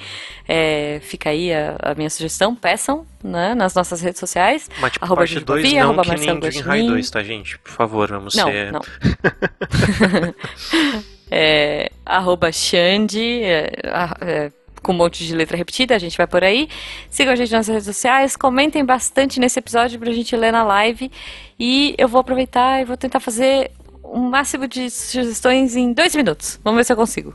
[0.48, 2.54] é, fica aí a, a, minha sugestão.
[2.54, 4.68] Peçam né, nas nossas redes sociais.
[4.80, 7.58] Mas tipo, arroba parte 2 não arroba que nem Dream High 2, tá, gente?
[7.58, 8.72] Por favor, vamos não, ser...
[8.72, 8.80] Não,
[11.30, 13.72] é, arroba Xande, é,
[14.20, 14.52] é,
[14.82, 16.68] com um monte de letra repetida, a gente vai por aí.
[17.08, 21.10] Sigam a gente nas redes sociais, comentem bastante nesse episódio pra gente ler na live.
[21.58, 23.70] E eu vou aproveitar e vou tentar fazer
[24.02, 26.60] o um máximo de sugestões em dois minutos.
[26.62, 27.34] Vamos ver se eu consigo.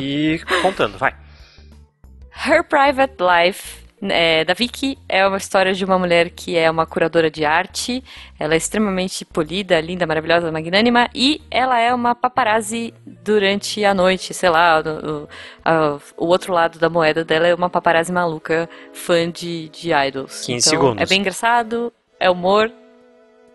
[0.00, 1.14] E contando, vai.
[2.46, 6.86] Her Private Life é, da Vicky é uma história de uma mulher que é uma
[6.86, 8.02] curadora de arte.
[8.38, 11.08] Ela é extremamente polida, linda, maravilhosa, magnânima.
[11.14, 14.80] E ela é uma paparazzi durante a noite, sei lá.
[14.80, 15.28] O,
[15.64, 20.44] a, o outro lado da moeda dela é uma paparazzi maluca, fã de, de idols.
[20.46, 21.02] 15 então, segundos.
[21.02, 22.70] É bem engraçado, é humor.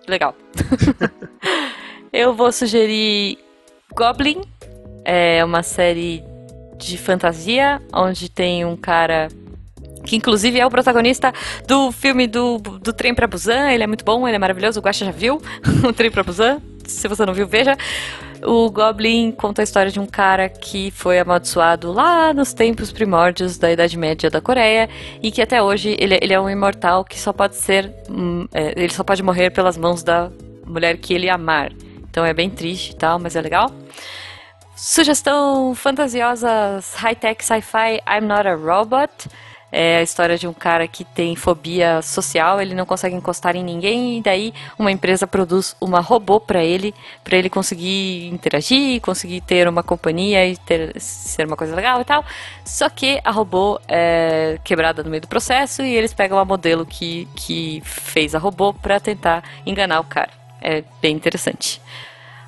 [0.07, 0.35] Legal.
[2.11, 3.39] Eu vou sugerir
[3.95, 4.41] Goblin.
[5.05, 6.23] É uma série
[6.77, 9.29] de fantasia, onde tem um cara
[10.05, 11.33] que inclusive é o protagonista
[11.67, 13.69] do filme do, do Trem pra Busan.
[13.71, 14.79] Ele é muito bom, ele é maravilhoso.
[14.79, 15.41] O Guaxa já viu
[15.87, 16.61] o Trem pra Busan.
[16.85, 17.77] Se você não viu, veja.
[18.45, 23.57] O Goblin conta a história de um cara que foi amaldiçoado lá nos tempos primórdios
[23.57, 24.89] da Idade Média da Coreia
[25.21, 27.93] e que até hoje ele, ele é um imortal que só pode ser.
[28.09, 30.29] Hum, é, ele só pode morrer pelas mãos da
[30.65, 31.71] mulher que ele amar.
[32.09, 33.71] Então é bem triste e tal, mas é legal.
[34.75, 39.29] Sugestão fantasiosa high-tech sci-fi I'm Not a Robot.
[39.75, 43.63] É a história de um cara que tem fobia social, ele não consegue encostar em
[43.63, 46.93] ninguém e daí uma empresa produz uma robô para ele,
[47.23, 52.05] para ele conseguir interagir, conseguir ter uma companhia e ter, ser uma coisa legal e
[52.05, 52.23] tal.
[52.63, 56.85] Só que a robô é quebrada no meio do processo e eles pegam a modelo
[56.85, 60.29] que, que fez a robô para tentar enganar o cara.
[60.61, 61.81] É bem interessante.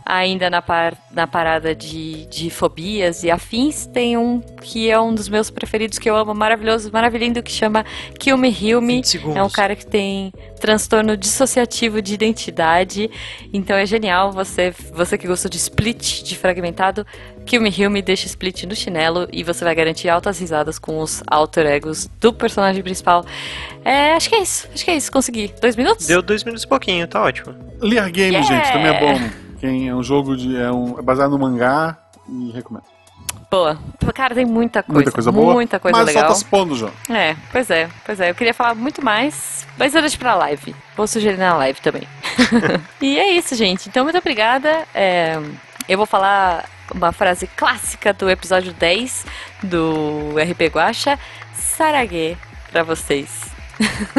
[0.05, 5.15] Ainda na, par, na parada de, de fobias e afins, tem um que é um
[5.15, 7.83] dos meus preferidos, que eu amo, maravilhoso, maravilhoso, que chama
[8.19, 9.01] Kill Me Heal Me.
[9.35, 13.09] É um cara que tem transtorno dissociativo de identidade.
[13.51, 17.05] Então é genial, você, você que gostou de split, de fragmentado,
[17.45, 20.99] Kill Me Heal Me deixa split no chinelo e você vai garantir altas risadas com
[20.99, 23.25] os alter egos do personagem principal.
[23.83, 25.51] É, acho que é isso, acho que é isso, consegui.
[25.59, 26.05] Dois minutos?
[26.05, 27.55] Deu dois minutos e pouquinho, tá ótimo.
[27.79, 28.47] Lear Game, Yeah!
[28.47, 29.35] gente, também é bom.
[29.65, 30.55] Quem é um jogo de.
[30.55, 31.97] É, um, é baseado no mangá
[32.29, 32.83] e recomendo.
[33.49, 33.79] Boa.
[34.13, 34.93] Cara, tem muita coisa.
[34.95, 35.53] Muita coisa boa.
[35.53, 36.23] Muita coisa mas legal.
[36.23, 36.89] só tá se pondo já.
[37.09, 38.29] É, pois é, pois é.
[38.29, 40.75] Eu queria falar muito mais, mas eu deixo pra live.
[40.95, 42.07] Vou sugerir na live também.
[43.01, 43.89] e é isso, gente.
[43.89, 44.85] Então, muito obrigada.
[44.93, 45.41] É,
[45.89, 49.25] eu vou falar uma frase clássica do episódio 10
[49.63, 51.17] do RP Guacha.
[51.55, 52.37] Sarague
[52.71, 53.45] pra vocês.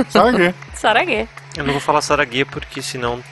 [0.08, 0.52] Sabe?
[0.74, 1.28] Sarague.
[1.56, 3.22] Eu não vou falar Sarague porque senão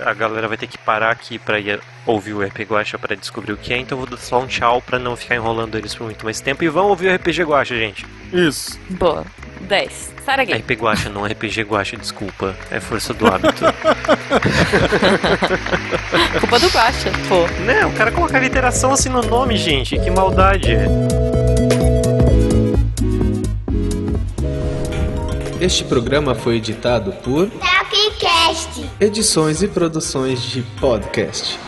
[0.00, 3.52] a galera vai ter que parar aqui pra ir ouvir o RPG Guacha pra descobrir
[3.52, 5.94] o que é, então eu vou dar só um tchau pra não ficar enrolando eles
[5.94, 6.64] por muito mais tempo.
[6.64, 8.04] E vão ouvir o RPG Guacha, gente.
[8.32, 8.78] Isso.
[8.90, 9.24] Boa.
[9.62, 10.14] 10.
[10.24, 10.52] Sarague.
[10.54, 12.54] RP Guacha, não RPG Guacha, desculpa.
[12.70, 13.64] É força do hábito.
[16.40, 17.46] Culpa do Guacha, pô.
[17.62, 19.98] né, o cara coloca a literação assim no nome, gente.
[19.98, 20.76] Que maldade.
[25.60, 28.33] Este programa foi editado por Tapcast.
[29.00, 31.58] Edições e Produções de Podcast.